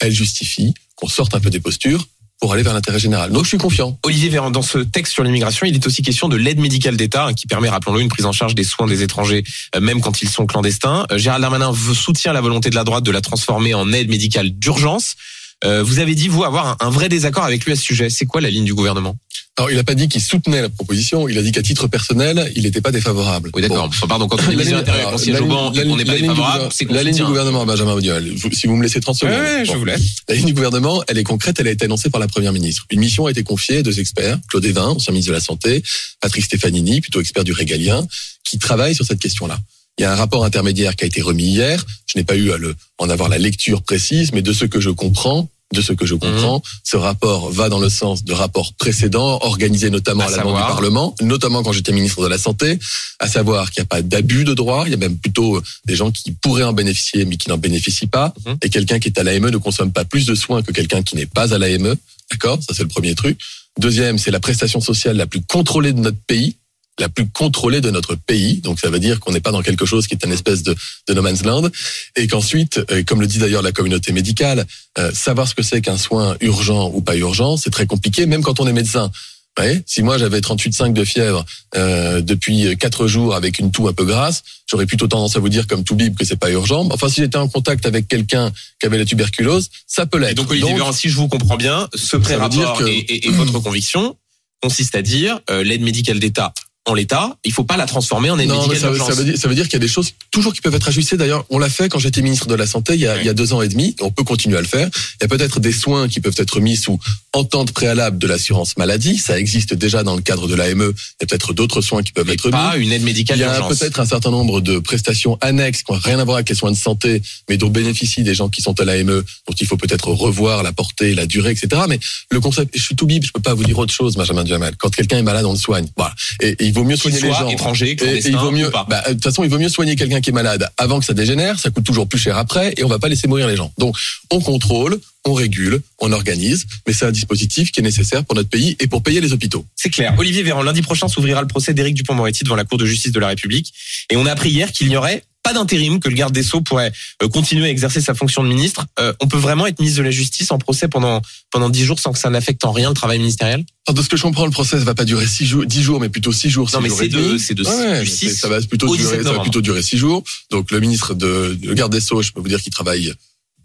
elle 0.00 0.12
justifie 0.12 0.74
qu'on 0.94 1.08
sorte 1.08 1.34
un 1.34 1.40
peu 1.40 1.50
des 1.50 1.60
postures 1.60 2.06
pour 2.40 2.52
aller 2.52 2.62
vers 2.62 2.74
l'intérêt 2.74 2.98
général. 2.98 3.32
Donc 3.32 3.44
je 3.44 3.48
suis 3.48 3.58
confiant. 3.58 3.98
Olivier 4.04 4.28
Véran, 4.28 4.50
dans 4.50 4.62
ce 4.62 4.78
texte 4.78 5.12
sur 5.12 5.24
l'immigration, 5.24 5.66
il 5.66 5.74
est 5.74 5.86
aussi 5.86 6.02
question 6.02 6.28
de 6.28 6.36
l'aide 6.36 6.60
médicale 6.60 6.96
d'État 6.96 7.26
hein, 7.26 7.34
qui 7.34 7.46
permet, 7.46 7.68
rappelons-le, 7.68 8.00
une 8.00 8.08
prise 8.08 8.26
en 8.26 8.32
charge 8.32 8.54
des 8.54 8.64
soins 8.64 8.86
des 8.86 9.02
étrangers, 9.02 9.44
euh, 9.74 9.80
même 9.80 10.00
quand 10.00 10.22
ils 10.22 10.28
sont 10.28 10.46
clandestins. 10.46 11.06
Euh, 11.10 11.18
Gérald 11.18 11.42
Darmanin 11.42 11.72
soutient 11.94 12.32
la 12.32 12.40
volonté 12.40 12.70
de 12.70 12.76
la 12.76 12.84
droite 12.84 13.04
de 13.04 13.10
la 13.10 13.20
transformer 13.20 13.74
en 13.74 13.92
aide 13.92 14.08
médicale 14.08 14.50
d'urgence. 14.50 15.16
Euh, 15.64 15.82
vous 15.82 15.98
avez 15.98 16.14
dit, 16.14 16.28
vous, 16.28 16.44
avoir 16.44 16.68
un, 16.68 16.76
un 16.86 16.90
vrai 16.90 17.08
désaccord 17.08 17.44
avec 17.44 17.64
lui 17.64 17.72
à 17.72 17.76
ce 17.76 17.82
sujet. 17.82 18.10
C'est 18.10 18.26
quoi 18.26 18.40
la 18.40 18.50
ligne 18.50 18.64
du 18.64 18.74
gouvernement? 18.74 19.16
Alors 19.56 19.72
il 19.72 19.76
n'a 19.76 19.82
pas 19.82 19.96
dit 19.96 20.06
qu'il 20.08 20.20
soutenait 20.22 20.62
la 20.62 20.68
proposition, 20.68 21.28
il 21.28 21.36
a 21.36 21.42
dit 21.42 21.50
qu'à 21.50 21.62
titre 21.62 21.88
personnel, 21.88 22.52
il 22.54 22.62
n'était 22.62 22.80
pas 22.80 22.92
défavorable. 22.92 23.50
Oui, 23.54 23.62
d'accord. 23.62 23.88
Bon. 23.88 24.06
Pardon, 24.06 24.28
quand 24.28 24.36
on 24.36 24.50
est 24.52 24.54
ministre 24.54 24.70
de 24.70 24.76
l'Intérieur 24.76 25.10
et 25.20 25.26
n'est 25.32 25.32
pas 25.32 25.40
la 25.40 25.82
ligne 25.82 25.96
du 25.98 26.04
défavorable, 26.04 26.58
gouver- 26.66 26.70
c'est 26.72 26.84
qu'on 26.84 26.94
La 26.94 27.02
ligne 27.02 27.10
du 27.10 27.16
soutient. 27.18 27.26
gouvernement, 27.28 27.66
Benjamin 27.66 27.92
Audiol, 27.94 28.34
si 28.52 28.68
vous 28.68 28.76
me 28.76 28.84
laissez 28.84 29.00
30 29.00 29.16
secondes. 29.16 29.34
Ouais, 29.34 29.64
je 29.64 29.72
vous 29.72 29.84
laisse. 29.84 30.00
La 30.28 30.36
ligne 30.36 30.46
du 30.46 30.54
gouvernement, 30.54 31.02
elle 31.08 31.18
est 31.18 31.24
concrète, 31.24 31.56
elle 31.58 31.66
a 31.66 31.72
été 31.72 31.86
annoncée 31.86 32.08
par 32.08 32.20
la 32.20 32.28
première 32.28 32.52
ministre. 32.52 32.84
Une 32.90 33.00
mission 33.00 33.26
a 33.26 33.32
été 33.32 33.42
confiée 33.42 33.78
à 33.78 33.82
deux 33.82 33.98
experts, 33.98 34.38
Claude 34.48 34.64
Evin, 34.64 34.90
ancien 34.90 35.10
ministre 35.12 35.30
de 35.32 35.34
la 35.34 35.40
Santé, 35.42 35.82
Patrick 36.20 36.44
Stefanini, 36.44 37.00
plutôt 37.00 37.20
expert 37.20 37.42
du 37.42 37.50
régalien, 37.52 38.06
qui 38.44 38.58
travaillent 38.60 38.94
sur 38.94 39.04
cette 39.04 39.18
question-là. 39.18 39.58
Il 39.98 40.02
y 40.02 40.04
a 40.04 40.12
un 40.12 40.16
rapport 40.16 40.44
intermédiaire 40.44 40.94
qui 40.96 41.04
a 41.04 41.06
été 41.06 41.20
remis 41.20 41.44
hier. 41.44 41.84
Je 42.06 42.18
n'ai 42.18 42.24
pas 42.24 42.36
eu 42.36 42.52
à 42.52 42.56
le, 42.56 42.74
en 42.98 43.10
avoir 43.10 43.28
la 43.28 43.38
lecture 43.38 43.82
précise, 43.82 44.32
mais 44.32 44.42
de 44.42 44.52
ce 44.52 44.64
que 44.64 44.80
je 44.80 44.90
comprends, 44.90 45.48
de 45.74 45.82
ce 45.82 45.92
que 45.92 46.06
je 46.06 46.14
comprends, 46.14 46.62
ce 46.84 46.96
rapport 46.96 47.50
va 47.50 47.68
dans 47.68 47.80
le 47.80 47.88
sens 47.90 48.24
de 48.24 48.32
rapports 48.32 48.72
précédents, 48.74 49.38
organisés 49.42 49.90
notamment 49.90 50.22
À 50.22 50.28
à, 50.28 50.30
la 50.30 50.36
demande 50.38 50.56
du 50.56 50.62
Parlement, 50.62 51.14
notamment 51.20 51.62
quand 51.62 51.72
j'étais 51.72 51.92
ministre 51.92 52.22
de 52.22 52.28
la 52.28 52.38
Santé, 52.38 52.78
à 53.18 53.28
savoir 53.28 53.70
qu'il 53.70 53.82
n'y 53.82 53.84
a 53.84 53.88
pas 53.88 54.00
d'abus 54.02 54.44
de 54.44 54.54
droit, 54.54 54.84
il 54.86 54.92
y 54.92 54.94
a 54.94 54.98
même 54.98 55.18
plutôt 55.18 55.60
des 55.84 55.96
gens 55.96 56.10
qui 56.10 56.30
pourraient 56.32 56.62
en 56.62 56.72
bénéficier 56.72 57.24
mais 57.26 57.36
qui 57.36 57.50
n'en 57.50 57.58
bénéficient 57.58 58.06
pas, 58.06 58.32
Mhm. 58.46 58.56
et 58.62 58.70
quelqu'un 58.70 58.98
qui 58.98 59.08
est 59.08 59.18
à 59.18 59.24
l'AME 59.24 59.50
ne 59.50 59.58
consomme 59.58 59.92
pas 59.92 60.04
plus 60.06 60.24
de 60.26 60.34
soins 60.34 60.62
que 60.62 60.72
quelqu'un 60.72 61.02
qui 61.02 61.16
n'est 61.16 61.26
pas 61.26 61.52
à 61.52 61.58
l'AME, 61.58 61.96
d'accord? 62.30 62.58
Ça 62.66 62.72
c'est 62.74 62.82
le 62.84 62.88
premier 62.88 63.14
truc. 63.14 63.38
Deuxième, 63.78 64.16
c'est 64.18 64.30
la 64.30 64.40
prestation 64.40 64.80
sociale 64.80 65.16
la 65.18 65.26
plus 65.26 65.42
contrôlée 65.42 65.92
de 65.92 66.00
notre 66.00 66.18
pays, 66.26 66.56
la 66.98 67.08
plus 67.08 67.28
contrôlée 67.28 67.80
de 67.80 67.90
notre 67.90 68.14
pays. 68.16 68.58
Donc 68.60 68.80
ça 68.80 68.90
veut 68.90 68.98
dire 68.98 69.20
qu'on 69.20 69.32
n'est 69.32 69.40
pas 69.40 69.52
dans 69.52 69.62
quelque 69.62 69.86
chose 69.86 70.06
qui 70.06 70.14
est 70.14 70.24
une 70.24 70.32
espèce 70.32 70.62
de, 70.62 70.74
de 71.08 71.14
no 71.14 71.22
man's 71.22 71.44
land. 71.44 71.68
Et 72.16 72.26
qu'ensuite, 72.26 72.80
euh, 72.90 73.02
comme 73.04 73.20
le 73.20 73.26
dit 73.26 73.38
d'ailleurs 73.38 73.62
la 73.62 73.72
communauté 73.72 74.12
médicale, 74.12 74.66
euh, 74.98 75.12
savoir 75.12 75.46
ce 75.48 75.54
que 75.54 75.62
c'est 75.62 75.80
qu'un 75.80 75.96
soin 75.98 76.36
urgent 76.40 76.90
ou 76.92 77.00
pas 77.00 77.16
urgent, 77.16 77.56
c'est 77.56 77.70
très 77.70 77.86
compliqué, 77.86 78.26
même 78.26 78.42
quand 78.42 78.60
on 78.60 78.66
est 78.66 78.72
médecin. 78.72 79.10
Voyez, 79.56 79.82
si 79.86 80.02
moi 80.02 80.18
j'avais 80.18 80.38
38,5 80.38 80.92
de 80.92 81.04
fièvre 81.04 81.44
euh, 81.76 82.20
depuis 82.20 82.76
quatre 82.76 83.08
jours 83.08 83.34
avec 83.34 83.58
une 83.58 83.72
toux 83.72 83.88
un 83.88 83.92
peu 83.92 84.04
grasse, 84.04 84.44
j'aurais 84.70 84.86
plutôt 84.86 85.08
tendance 85.08 85.34
à 85.34 85.40
vous 85.40 85.48
dire 85.48 85.66
comme 85.66 85.82
tout 85.82 85.96
bib 85.96 86.16
que 86.16 86.24
c'est 86.24 86.36
pas 86.36 86.50
urgent. 86.50 86.88
Enfin, 86.92 87.08
si 87.08 87.20
j'étais 87.22 87.38
en 87.38 87.48
contact 87.48 87.84
avec 87.84 88.06
quelqu'un 88.06 88.52
qui 88.78 88.86
avait 88.86 88.98
la 88.98 89.04
tuberculose, 89.04 89.68
ça 89.88 90.06
peut 90.06 90.18
l'être. 90.18 90.36
Donc, 90.36 90.46
Olivier 90.50 90.68
si 90.94 91.08
je 91.08 91.16
vous 91.16 91.26
comprends 91.26 91.56
bien, 91.56 91.88
ce 91.94 92.16
pré-rapport 92.16 92.78
que- 92.78 92.84
et, 92.88 92.98
et- 92.98 93.26
et 93.26 93.30
votre 93.30 93.58
conviction 93.58 94.16
consiste 94.62 94.94
à 94.94 95.02
dire 95.02 95.40
euh, 95.50 95.64
l'aide 95.64 95.82
médicale 95.82 96.20
d'État 96.20 96.52
en 96.88 96.94
l'état, 96.94 97.36
il 97.44 97.52
faut 97.52 97.64
pas 97.64 97.76
la 97.76 97.86
transformer 97.86 98.30
en 98.30 98.38
aide 98.38 98.48
Non, 98.48 98.56
médicale 98.66 98.78
ça, 98.80 98.88
veut- 98.88 98.94
d'urgence. 98.96 99.14
ça 99.14 99.22
veut 99.22 99.24
dire, 99.30 99.38
ça 99.38 99.48
veut 99.48 99.54
dire 99.54 99.64
qu'il 99.64 99.74
y 99.74 99.76
a 99.76 99.80
des 99.80 99.88
choses 99.88 100.12
toujours 100.30 100.52
qui 100.54 100.60
peuvent 100.60 100.74
être 100.74 100.88
ajustées. 100.88 101.16
D'ailleurs, 101.16 101.44
on 101.50 101.58
l'a 101.58 101.68
fait 101.68 101.88
quand 101.88 101.98
j'étais 101.98 102.22
ministre 102.22 102.46
de 102.46 102.54
la 102.54 102.66
Santé 102.66 102.94
il 102.94 103.00
y, 103.00 103.06
a, 103.06 103.14
Oui. 103.14 103.20
il 103.22 103.26
y 103.26 103.28
a 103.28 103.34
deux 103.34 103.52
ans 103.52 103.62
et 103.62 103.68
demi. 103.68 103.94
et 103.98 104.02
On 104.02 104.10
peut 104.10 104.24
continuer 104.24 104.56
à 104.56 104.60
le 104.60 104.66
faire. 104.66 104.88
Il 105.20 105.22
y 105.22 105.24
a 105.24 105.28
peut-être 105.28 105.60
des 105.60 105.72
soins 105.72 106.08
qui 106.08 106.20
peuvent 106.20 106.34
être 106.38 106.60
mis 106.60 106.76
sous 106.76 106.98
entente 107.34 107.72
préalable 107.72 108.18
de 108.18 108.26
l'assurance 108.26 108.76
maladie. 108.76 109.18
Ça 109.18 109.38
existe 109.38 109.74
déjà 109.74 110.02
dans 110.02 110.16
le 110.16 110.22
cadre 110.22 110.48
de 110.48 110.54
l'AME. 110.54 110.92
Il 110.94 111.22
y 111.22 111.24
a 111.24 111.26
peut-être 111.26 111.52
d'autres 111.52 111.80
soins 111.82 112.02
qui 112.02 112.12
peuvent 112.12 112.26
Mais 112.26 112.32
être 112.34 112.50
pas 112.50 112.76
mis. 112.76 112.86
une 112.86 112.92
aide 112.92 113.02
médicale 113.02 113.38
Il 113.38 113.40
y 113.40 113.44
a 113.44 113.52
d'urgence. 113.58 113.78
peut-être 113.78 114.00
un 114.00 114.06
certain 114.06 114.30
nombre 114.30 114.60
de 114.60 114.78
prestations 114.78 115.36
annexes 115.40 115.82
qui 115.82 115.92
n'ont 115.92 115.98
rien 115.98 116.18
à 116.18 116.24
voir 116.24 116.36
avec 116.38 116.48
les 116.48 116.54
soins 116.54 116.72
de 116.72 116.76
santé, 116.76 117.22
mais 117.48 117.56
dont 117.58 117.68
bénéficient 117.68 118.22
des 118.22 118.34
gens 118.34 118.48
qui 118.48 118.62
sont 118.62 118.78
à 118.80 118.84
l'AME, 118.84 119.22
dont 119.46 119.54
il 119.60 119.66
faut 119.66 119.76
peut-être 119.76 120.08
revoir 120.08 120.62
la 120.62 120.72
portée, 120.72 121.14
la 121.14 121.26
durée, 121.26 121.50
etc. 121.52 121.82
Mais 121.88 121.98
le 122.30 122.40
concept, 122.40 122.70
je 122.76 122.82
suis 122.82 122.96
tout 122.96 123.06
bib, 123.06 123.24
je 123.24 123.32
peux 123.32 123.40
pas 123.42 123.54
vous 123.54 123.64
dire 123.64 123.78
autre 123.78 123.92
chose, 123.92 124.16
Benjamin 124.16 124.44
Duhamel. 124.44 124.74
Quand 124.78 124.90
quelqu'un 124.94 125.18
est 125.18 125.22
malade, 125.22 125.44
on 125.44 125.52
le 125.52 125.58
soigne. 125.58 125.86
Voilà. 125.96 126.14
Et, 126.40 126.48
et 126.50 126.64
il 126.66 126.72
vaut 126.78 126.84
mieux 126.84 126.96
soigner 126.96 127.20
les 127.20 127.32
gens. 127.32 127.48
Et, 127.48 127.92
et 127.92 128.28
il 128.28 128.36
vaut 128.36 128.50
mieux, 128.50 128.70
bah, 128.88 129.02
de 129.08 129.14
toute 129.14 129.24
façon, 129.24 129.44
il 129.44 129.50
vaut 129.50 129.58
mieux 129.58 129.68
soigner 129.68 129.96
quelqu'un 129.96 130.20
qui 130.20 130.30
est 130.30 130.32
malade 130.32 130.68
avant 130.76 130.98
que 131.00 131.04
ça 131.04 131.14
dégénère. 131.14 131.58
Ça 131.58 131.70
coûte 131.70 131.84
toujours 131.84 132.08
plus 132.08 132.18
cher 132.18 132.36
après, 132.36 132.74
et 132.76 132.84
on 132.84 132.88
va 132.88 132.98
pas 132.98 133.08
laisser 133.08 133.28
mourir 133.28 133.46
les 133.46 133.56
gens. 133.56 133.72
Donc, 133.78 133.96
on 134.30 134.40
contrôle, 134.40 134.98
on 135.24 135.32
régule, 135.32 135.80
on 135.98 136.12
organise, 136.12 136.66
mais 136.86 136.92
c'est 136.92 137.04
un 137.04 137.10
dispositif 137.10 137.72
qui 137.72 137.80
est 137.80 137.82
nécessaire 137.82 138.24
pour 138.24 138.34
notre 138.34 138.48
pays 138.48 138.76
et 138.80 138.86
pour 138.86 139.02
payer 139.02 139.20
les 139.20 139.32
hôpitaux. 139.32 139.64
C'est 139.76 139.90
clair. 139.90 140.14
Olivier 140.18 140.42
Véran, 140.42 140.62
lundi 140.62 140.82
prochain 140.82 141.08
s'ouvrira 141.08 141.40
le 141.42 141.48
procès 141.48 141.74
d'Éric 141.74 141.94
Dupond-Moretti 141.94 142.44
devant 142.44 142.56
la 142.56 142.64
Cour 142.64 142.78
de 142.78 142.86
justice 142.86 143.12
de 143.12 143.20
la 143.20 143.28
République. 143.28 143.72
Et 144.10 144.16
on 144.16 144.26
a 144.26 144.32
appris 144.32 144.50
hier 144.50 144.72
qu'il 144.72 144.88
n'y 144.88 144.96
aurait 144.96 145.22
pas 145.48 145.54
d'intérim, 145.54 145.98
que 146.00 146.08
le 146.08 146.14
garde 146.14 146.34
des 146.34 146.42
Sceaux 146.42 146.60
pourrait 146.60 146.92
euh, 147.22 147.28
continuer 147.28 147.66
à 147.66 147.70
exercer 147.70 148.00
sa 148.00 148.14
fonction 148.14 148.42
de 148.42 148.48
ministre. 148.48 148.84
Euh, 149.00 149.12
on 149.20 149.28
peut 149.28 149.38
vraiment 149.38 149.66
être 149.66 149.78
ministre 149.78 149.98
de 150.00 150.04
la 150.04 150.10
Justice 150.10 150.50
en 150.50 150.58
procès 150.58 150.88
pendant 150.88 151.22
pendant 151.50 151.70
dix 151.70 151.84
jours 151.84 151.98
sans 151.98 152.12
que 152.12 152.18
ça 152.18 152.28
n'affecte 152.28 152.64
en 152.66 152.72
rien 152.72 152.90
le 152.90 152.94
travail 152.94 153.18
ministériel? 153.18 153.64
Alors, 153.86 153.94
de 153.94 154.02
ce 154.02 154.08
que 154.10 154.18
je 154.18 154.22
comprends, 154.22 154.44
le 154.44 154.50
procès 154.50 154.76
va 154.76 154.94
pas 154.94 155.06
durer 155.06 155.26
six 155.26 155.46
jours, 155.46 155.64
dix 155.64 155.82
jours, 155.82 155.98
mais 156.00 156.10
plutôt 156.10 156.32
six 156.32 156.50
jours. 156.50 156.68
Non, 156.74 156.80
six 156.80 156.82
mais 156.82 156.90
c'est 156.90 157.08
de- 157.08 157.38
c'est 157.38 157.54
de- 157.54 157.64
Ouais, 157.64 158.04
6 158.04 158.36
ça 158.36 158.48
va 158.48 158.60
plutôt 158.60 158.86
durer, 158.94 158.98
17 159.16 159.22
ça 159.24 159.32
va 159.32 159.40
plutôt 159.40 159.62
durer 159.62 159.82
six 159.82 159.96
jours. 159.96 160.22
Donc 160.50 160.70
le 160.70 160.80
ministre 160.80 161.14
de, 161.14 161.58
le 161.62 161.74
garde 161.74 161.92
des 161.92 162.00
Sceaux, 162.00 162.20
je 162.20 162.32
peux 162.32 162.40
vous 162.42 162.48
dire 162.48 162.60
qu'il 162.60 162.72
travaille 162.72 163.14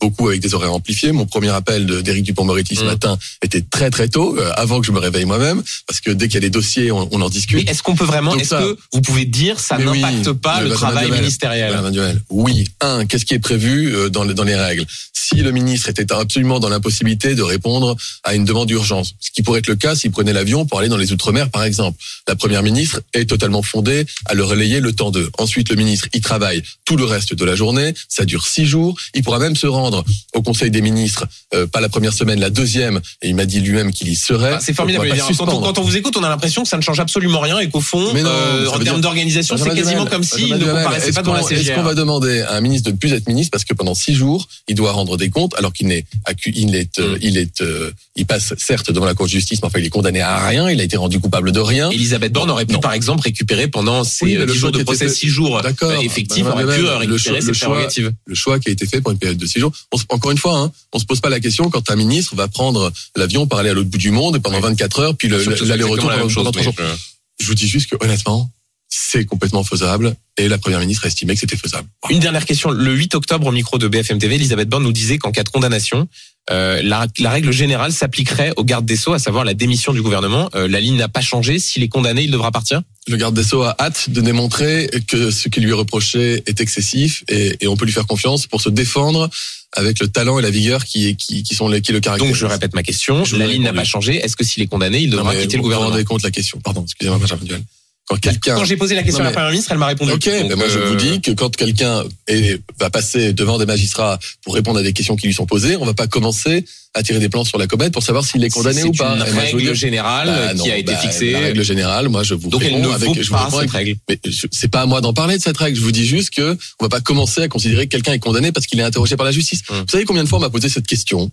beaucoup 0.03 0.27
avec 0.27 0.41
des 0.41 0.53
horaires 0.53 0.73
amplifiés. 0.73 1.11
Mon 1.13 1.25
premier 1.25 1.49
appel 1.49 1.85
d'Éric 2.03 2.23
Dupond-Moretti 2.25 2.75
ce 2.75 2.83
Mm. 2.83 2.85
matin 2.87 3.17
était 3.41 3.61
très 3.61 3.89
très 3.89 4.07
tôt, 4.09 4.37
euh, 4.37 4.51
avant 4.57 4.81
que 4.81 4.85
je 4.87 4.91
me 4.91 4.99
réveille 4.99 5.25
moi-même, 5.25 5.63
parce 5.87 5.99
que 6.01 6.11
dès 6.11 6.27
qu'il 6.27 6.35
y 6.35 6.37
a 6.37 6.41
des 6.41 6.49
dossiers, 6.49 6.91
on, 6.91 7.07
on 7.11 7.21
en 7.21 7.29
discute. 7.29 7.67
est-ce 7.69 7.81
qu'on 7.83 7.95
peut 7.95 8.03
vraiment, 8.03 8.35
est-ce 8.35 8.55
que 8.55 8.77
vous 8.91 9.01
pouvez 9.01 9.25
dire 9.25 9.59
ça 9.59 9.77
oui, 9.79 10.01
n'impacte 10.01 10.31
pas 10.33 10.61
le 10.61 10.69
travail 10.71 11.05
Duhamel, 11.05 11.21
ministériel? 11.21 11.91
Duhamel. 11.91 12.21
Oui. 12.29 12.65
Un, 12.81 13.05
qu'est-ce 13.05 13.25
qui 13.25 13.33
est 13.33 13.39
prévu 13.39 13.95
euh, 13.95 14.09
dans, 14.09 14.23
les- 14.25 14.33
dans 14.33 14.43
les 14.43 14.55
règles? 14.55 14.85
Si 15.13 15.35
le 15.35 15.51
ministre 15.51 15.87
était 15.89 16.11
absolument 16.11 16.59
dans 16.59 16.69
l'impossibilité 16.69 17.33
de 17.35 17.41
répondre 17.43 17.95
à 18.23 18.35
une 18.35 18.43
demande 18.45 18.67
d'urgence, 18.67 19.13
ce 19.21 19.31
qui 19.31 19.41
pourrait 19.41 19.59
être 19.59 19.67
le 19.67 19.75
cas 19.75 19.95
s'il 19.95 20.11
prenait 20.11 20.33
l'avion 20.33 20.65
pour 20.65 20.79
aller 20.79 20.89
dans 20.89 20.97
les 20.97 21.11
Outre-mer, 21.13 21.49
par 21.49 21.63
exemple, 21.63 21.97
la 22.27 22.35
première 22.35 22.63
ministre 22.63 23.01
est 23.13 23.25
totalement 23.29 23.61
fondée 23.61 24.05
à 24.25 24.33
le 24.33 24.43
relayer 24.43 24.79
le 24.79 24.91
temps 24.93 25.11
d'eux. 25.11 25.29
Ensuite, 25.37 25.69
le 25.69 25.75
ministre, 25.75 26.07
il 26.13 26.21
travaille 26.21 26.61
tout 26.85 26.97
le 26.97 27.05
reste 27.05 27.33
de 27.35 27.45
la 27.45 27.55
journée, 27.55 27.93
ça 28.09 28.25
dure 28.25 28.45
six 28.47 28.65
jours. 28.65 28.97
Il 29.13 29.21
pourra 29.23 29.39
même 29.39 29.55
se 29.55 29.67
rendre 29.67 29.92
au 30.33 30.41
Conseil 30.41 30.71
des 30.71 30.81
ministres, 30.81 31.25
euh, 31.53 31.67
pas 31.67 31.81
la 31.81 31.89
première 31.89 32.13
semaine, 32.13 32.39
la 32.39 32.49
deuxième, 32.49 32.99
et 33.21 33.29
il 33.29 33.35
m'a 33.35 33.45
dit 33.45 33.59
lui-même 33.59 33.91
qu'il 33.91 34.07
y 34.09 34.15
serait. 34.15 34.53
Ah, 34.55 34.59
C'est 34.61 34.73
formidable. 34.73 35.07
On 35.11 35.13
Véran. 35.13 35.17
Quand 35.19 35.23
on, 35.25 35.27
suspendre. 35.33 35.61
quand 35.61 35.77
on 35.79 35.83
vous 35.83 35.97
écoute, 35.97 36.15
on 36.17 36.23
a 36.23 36.29
l'impression 36.29 36.63
que 36.63 36.69
ça 36.69 36.77
ne 36.77 36.81
change 36.81 36.99
absolument 36.99 37.39
rien 37.39 37.59
et 37.59 37.69
qu'au 37.69 37.81
fond, 37.81 37.99
non, 38.13 38.13
euh, 38.25 38.67
en 38.67 38.71
termes 38.71 38.83
dire- 38.83 38.99
d'organisation, 38.99 39.57
c'est 39.57 39.73
quasiment 39.75 40.05
comme 40.05 40.23
s'il 40.23 40.49
Benjamin 40.49 40.65
ne 40.73 40.77
comparaissait 40.79 41.11
pas 41.11 41.21
devant 41.21 41.33
la 41.33 41.39
qu'on- 41.41 41.49
Est-ce 41.49 41.59
qu'on 41.59 41.65
CGR. 41.75 41.83
va 41.83 41.93
demander 41.95 42.41
à 42.41 42.53
un 42.55 42.61
ministre 42.61 42.87
de 42.89 42.93
ne 42.93 42.97
plus 42.97 43.13
être 43.13 43.27
ministre 43.27 43.51
parce 43.51 43.65
que 43.65 43.73
pendant 43.73 43.93
six 43.95 44.13
jours, 44.15 44.47
il 44.67 44.75
doit 44.75 44.91
rendre 44.91 45.17
des 45.17 45.29
comptes, 45.29 45.53
alors 45.57 45.73
qu'il 45.73 45.87
n'est, 45.87 46.05
accu- 46.25 46.53
il 46.55 46.75
est, 46.75 46.99
euh, 46.99 47.17
il 47.21 47.37
est, 47.37 47.61
euh, 47.61 47.91
il 48.15 48.25
passe 48.25 48.53
certes 48.57 48.91
devant 48.91 49.05
la 49.05 49.13
Cour 49.13 49.25
de 49.27 49.31
justice, 49.31 49.59
mais 49.61 49.67
enfin 49.67 49.79
il 49.79 49.85
est 49.85 49.89
condamné 49.89 50.21
à 50.21 50.45
rien, 50.47 50.69
il 50.69 50.79
a 50.79 50.83
été 50.83 50.97
rendu 50.97 51.19
coupable 51.19 51.51
de 51.51 51.59
rien. 51.59 51.89
Elisabeth 51.91 52.31
Borne 52.33 52.49
aurait 52.51 52.65
pu 52.65 52.73
Non. 52.73 52.79
par 52.79 52.93
exemple 52.93 53.21
récupérer 53.23 53.67
pendant 53.67 54.03
ces 54.03 54.25
Oui, 54.25 54.31
mais 54.35 54.41
euh, 54.41 54.45
le 54.45 54.53
10 54.53 54.57
jours 54.59 54.71
de 54.71 54.83
procès, 54.83 55.09
6 55.09 55.27
jours 55.27 55.61
D'accord. 55.61 55.91
euh, 55.91 55.99
effectifs, 56.01 56.45
aurait 56.45 56.63
pu 56.75 56.85
euh, 56.85 56.97
récupérer 56.97 57.41
ses 57.41 57.51
prérogatives. 57.51 58.11
le 58.25 58.35
choix 58.35 58.59
qui 58.59 58.69
a 58.69 58.71
été 58.71 58.85
fait 58.85 59.01
pour 59.01 59.11
une 59.11 59.17
période 59.17 59.37
de 59.37 59.45
six 59.45 59.59
jours. 59.59 59.71
On 59.91 59.97
se- 59.97 60.05
encore 60.09 60.31
une 60.31 60.37
fois, 60.37 60.57
hein, 60.57 60.71
on 60.93 60.99
se 60.99 61.05
pose 61.05 61.19
pas 61.21 61.29
la 61.29 61.39
question 61.39 61.69
quand 61.69 61.89
un 61.91 61.95
ministre 61.95 62.35
va 62.35 62.47
prendre 62.47 62.91
l'avion 63.15 63.45
pour 63.47 63.59
aller 63.59 63.69
à 63.69 63.73
l'autre 63.73 63.89
bout 63.89 63.97
du 63.97 64.11
monde 64.11 64.39
pendant 64.41 64.57
Oui. 64.57 64.63
24 64.63 64.99
heures, 65.01 65.15
puis 65.15 65.27
l'aller-retour 65.27 66.05
pendant, 66.09 66.17
même 66.17 66.29
chose, 66.29 66.35
pendant 66.35 66.51
trois 66.51 66.63
jours. 66.63 66.73
mais 66.79 66.85
je- 66.87 67.43
Je 67.43 67.47
vous 67.47 67.55
dis 67.55 67.67
juste 67.67 67.89
que 67.89 67.95
honnêtement, 68.03 68.49
c'est 68.95 69.25
complètement 69.25 69.63
faisable 69.63 70.15
et 70.37 70.47
la 70.47 70.57
première 70.59 70.79
ministre 70.79 71.05
a 71.05 71.07
estimé 71.07 71.33
que 71.33 71.39
c'était 71.39 71.57
faisable. 71.57 71.87
Une 72.11 72.19
dernière 72.19 72.45
question. 72.45 72.69
Le 72.69 72.93
8 72.93 73.15
octobre, 73.15 73.47
au 73.47 73.51
micro 73.51 73.77
de 73.79 73.87
BFM 73.87 74.19
TV, 74.19 74.35
Elisabeth 74.35 74.69
Borne 74.69 74.83
nous 74.83 74.91
disait 74.91 75.17
qu'en 75.17 75.31
cas 75.31 75.43
de 75.43 75.49
condamnation, 75.49 76.07
euh, 76.51 76.79
la, 76.83 77.07
la 77.19 77.29
règle 77.31 77.51
générale 77.51 77.91
s'appliquerait 77.91 78.53
au 78.57 78.63
garde 78.63 78.85
des 78.85 78.95
Sceaux, 78.95 79.13
à 79.13 79.19
savoir 79.19 79.45
la 79.45 79.53
démission 79.55 79.93
du 79.93 80.01
gouvernement. 80.03 80.49
Euh, 80.55 80.67
la 80.67 80.79
ligne 80.79 80.97
n'a 80.97 81.07
pas 81.07 81.21
changé. 81.21 81.57
S'il 81.57 81.81
est 81.81 81.87
condamné, 81.87 82.23
il 82.23 82.31
devra 82.31 82.51
partir? 82.51 82.81
Le 83.07 83.17
garde 83.17 83.33
des 83.35 83.43
Sceaux 83.43 83.63
a 83.63 83.75
hâte 83.79 84.09
de 84.11 84.21
démontrer 84.21 84.89
que 85.07 85.31
ce 85.31 85.49
qui 85.49 85.59
lui 85.61 85.71
est 85.71 85.73
reproché 85.73 86.43
est 86.45 86.59
excessif 86.61 87.23
et, 87.29 87.57
et 87.61 87.67
on 87.67 87.75
peut 87.77 87.85
lui 87.85 87.93
faire 87.93 88.05
confiance 88.07 88.45
pour 88.45 88.61
se 88.61 88.69
défendre 88.69 89.29
avec 89.75 89.99
le 89.99 90.07
talent 90.07 90.37
et 90.37 90.43
la 90.43 90.51
vigueur 90.51 90.85
qui, 90.85 91.15
qui, 91.15 91.41
qui 91.41 91.55
sont 91.55 91.67
les, 91.67 91.81
qui 91.81 91.93
le 91.93 91.99
caractérisent. 91.99 92.33
Donc, 92.33 92.39
je 92.39 92.45
répète 92.45 92.75
ma 92.75 92.83
question. 92.83 93.25
Je 93.25 93.31
vous 93.35 93.39
la 93.39 93.47
ligne 93.47 93.63
n'a 93.63 93.73
pas 93.73 93.85
changé. 93.85 94.17
Est-ce 94.17 94.35
que 94.35 94.43
s'il 94.43 94.61
est 94.61 94.67
condamné, 94.67 94.99
il 94.99 95.09
devra 95.09 95.33
quitter 95.35 95.43
le 95.43 95.49
vous 95.49 95.57
vous 95.57 95.63
gouvernement? 95.63 95.89
rendez 95.91 96.03
compte 96.03 96.21
la 96.23 96.31
question. 96.31 96.59
Pardon, 96.63 96.83
excusez-moi, 96.83 97.17
Benjamin 97.19 97.43
Duel. 97.45 97.63
Quand 98.05 98.19
quelqu'un 98.19 98.55
Quand 98.55 98.65
j'ai 98.65 98.75
posé 98.75 98.95
la 98.95 99.03
question 99.03 99.21
à 99.21 99.23
la 99.23 99.29
mais- 99.29 99.33
première 99.33 99.51
ministre, 99.51 99.71
elle 99.71 99.77
m'a 99.77 99.87
répondu. 99.87 100.11
Ok, 100.11 100.25
Donc, 100.25 100.49
ben 100.49 100.55
moi 100.57 100.67
je 100.67 100.77
euh, 100.77 100.89
vous 100.89 100.95
dis 100.95 101.21
que 101.21 101.31
quand 101.31 101.55
quelqu'un 101.55 102.03
est- 102.27 102.59
va 102.77 102.89
passer 102.89 103.31
devant 103.31 103.57
des 103.57 103.65
magistrats 103.65 104.19
pour 104.43 104.53
répondre 104.55 104.79
à 104.79 104.83
des 104.83 104.91
questions 104.91 105.15
qui 105.15 105.27
lui 105.27 105.33
sont 105.33 105.45
posées, 105.45 105.77
on 105.77 105.85
va 105.85 105.93
pas 105.93 106.07
commencer 106.07 106.65
à 106.95 107.01
tirer 107.01 107.19
des 107.19 107.29
plans 107.29 107.45
sur 107.45 107.57
la 107.57 107.65
comète 107.65 107.93
pour 107.93 108.03
savoir 108.03 108.25
s'il 108.25 108.43
est 108.43 108.49
condamné 108.49 108.81
c'est 108.81 108.87
ou 108.87 108.91
pas. 108.91 109.13
une 109.13 109.17
moi, 109.33 109.45
je 109.45 109.51
vous 109.51 109.57
règle 109.57 109.73
générale 109.73 110.27
Bah, 110.27 110.53
non, 110.53 110.63
qui 110.65 110.69
a 110.71 110.77
été 110.77 110.91
bah, 110.91 110.97
fixée. 110.99 111.31
La 111.31 111.39
règle 111.39 111.63
générale, 111.63 112.09
moi 112.09 112.23
je 112.23 112.33
vous 112.33 112.49
Donc, 112.49 112.61
elle 112.65 112.81
ne 112.81 112.89
avec, 112.89 113.07
vaut 113.07 113.15
je 113.15 113.21
vous 113.29 113.33
pas 113.33 113.45
cette 113.49 113.59
avec- 113.59 113.71
règle. 113.71 113.95
mais 114.09 114.19
c'est 114.51 114.67
pas 114.67 114.81
à 114.81 114.85
moi 114.85 114.99
d'en 114.99 115.13
parler 115.13 115.37
de 115.37 115.41
cette 115.41 115.57
règle. 115.57 115.77
Je 115.77 115.81
vous 115.81 115.91
dis 115.93 116.05
juste 116.05 116.31
que 116.31 116.57
on 116.81 116.85
va 116.85 116.89
pas 116.89 116.99
commencer 117.01 117.41
à 117.41 117.47
considérer 117.47 117.87
que 117.87 117.91
quelqu'un 117.93 118.11
est 118.13 118.19
condamné 118.19 118.51
parce 118.51 118.67
qu'il 118.67 118.79
est 118.81 118.83
interrogé 118.83 119.15
par 119.15 119.25
la 119.25 119.31
justice. 119.31 119.61
Hum. 119.69 119.77
Vous 119.79 119.87
savez 119.91 120.03
combien 120.03 120.23
de 120.25 120.29
fois 120.29 120.39
on 120.39 120.41
m'a 120.41 120.49
posé 120.49 120.67
cette 120.67 120.85
question? 120.87 121.31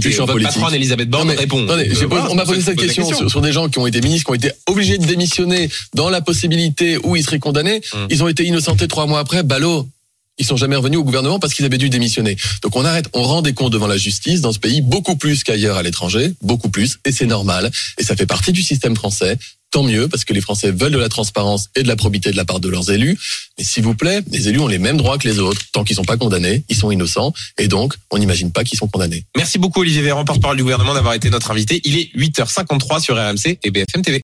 Depuis 0.00 0.16
que 0.16 0.22
Votre 0.22 0.42
patronne 0.42 0.74
Elisabeth 0.74 1.10
Borne 1.10 1.30
répond. 1.30 1.64
Attendez, 1.64 1.90
euh, 1.90 2.06
voilà, 2.08 2.30
on 2.30 2.34
m'a 2.34 2.44
posé 2.44 2.60
cette 2.60 2.78
question 2.78 3.04
sur, 3.04 3.30
sur 3.30 3.40
des 3.40 3.52
gens 3.52 3.68
qui 3.68 3.78
ont 3.78 3.86
été 3.86 4.00
ministres, 4.00 4.26
qui 4.26 4.30
ont 4.32 4.34
été 4.34 4.50
obligés 4.66 4.98
de 4.98 5.06
démissionner 5.06 5.68
dans 5.94 6.10
la 6.10 6.20
possibilité 6.20 6.98
où 7.02 7.16
ils 7.16 7.22
seraient 7.22 7.38
condamnés. 7.38 7.80
Hum. 7.92 8.06
Ils 8.10 8.22
ont 8.22 8.28
été 8.28 8.44
innocentés 8.44 8.88
trois 8.88 9.06
mois 9.06 9.20
après. 9.20 9.42
Ballot. 9.42 9.86
Ils 10.38 10.46
sont 10.46 10.56
jamais 10.56 10.76
revenus 10.76 10.98
au 10.98 11.04
gouvernement 11.04 11.38
parce 11.38 11.54
qu'ils 11.54 11.64
avaient 11.64 11.78
dû 11.78 11.90
démissionner. 11.90 12.36
Donc 12.62 12.76
on 12.76 12.84
arrête, 12.84 13.08
on 13.12 13.22
rend 13.22 13.42
des 13.42 13.52
comptes 13.52 13.72
devant 13.72 13.86
la 13.86 13.96
justice 13.96 14.40
dans 14.40 14.52
ce 14.52 14.58
pays 14.58 14.80
beaucoup 14.80 15.16
plus 15.16 15.44
qu'ailleurs 15.44 15.76
à 15.76 15.82
l'étranger, 15.82 16.32
beaucoup 16.42 16.68
plus, 16.70 16.98
et 17.04 17.12
c'est 17.12 17.26
normal. 17.26 17.70
Et 17.98 18.04
ça 18.04 18.16
fait 18.16 18.26
partie 18.26 18.52
du 18.52 18.62
système 18.62 18.96
français. 18.96 19.36
Tant 19.70 19.82
mieux 19.82 20.08
parce 20.08 20.24
que 20.24 20.32
les 20.32 20.40
Français 20.40 20.70
veulent 20.70 20.92
de 20.92 20.98
la 20.98 21.10
transparence 21.10 21.68
et 21.76 21.82
de 21.82 21.88
la 21.88 21.96
probité 21.96 22.30
de 22.30 22.36
la 22.36 22.46
part 22.46 22.58
de 22.58 22.70
leurs 22.70 22.90
élus. 22.90 23.18
Mais 23.58 23.64
s'il 23.64 23.82
vous 23.82 23.94
plaît, 23.94 24.22
les 24.30 24.48
élus 24.48 24.60
ont 24.60 24.66
les 24.66 24.78
mêmes 24.78 24.96
droits 24.96 25.18
que 25.18 25.28
les 25.28 25.40
autres. 25.40 25.60
Tant 25.72 25.84
qu'ils 25.84 25.96
sont 25.96 26.06
pas 26.06 26.16
condamnés, 26.16 26.64
ils 26.70 26.76
sont 26.76 26.90
innocents, 26.90 27.34
et 27.58 27.68
donc 27.68 27.94
on 28.10 28.16
n'imagine 28.16 28.50
pas 28.50 28.64
qu'ils 28.64 28.78
sont 28.78 28.88
condamnés. 28.88 29.24
Merci 29.36 29.58
beaucoup 29.58 29.80
Olivier 29.80 30.00
Véran, 30.00 30.24
porte-parole 30.24 30.56
du 30.56 30.62
gouvernement, 30.62 30.94
d'avoir 30.94 31.12
été 31.12 31.28
notre 31.28 31.50
invité. 31.50 31.82
Il 31.84 31.98
est 31.98 32.10
8h53 32.16 33.02
sur 33.02 33.16
RMC 33.16 33.58
et 33.62 33.70
BFM 33.70 34.00
TV. 34.02 34.16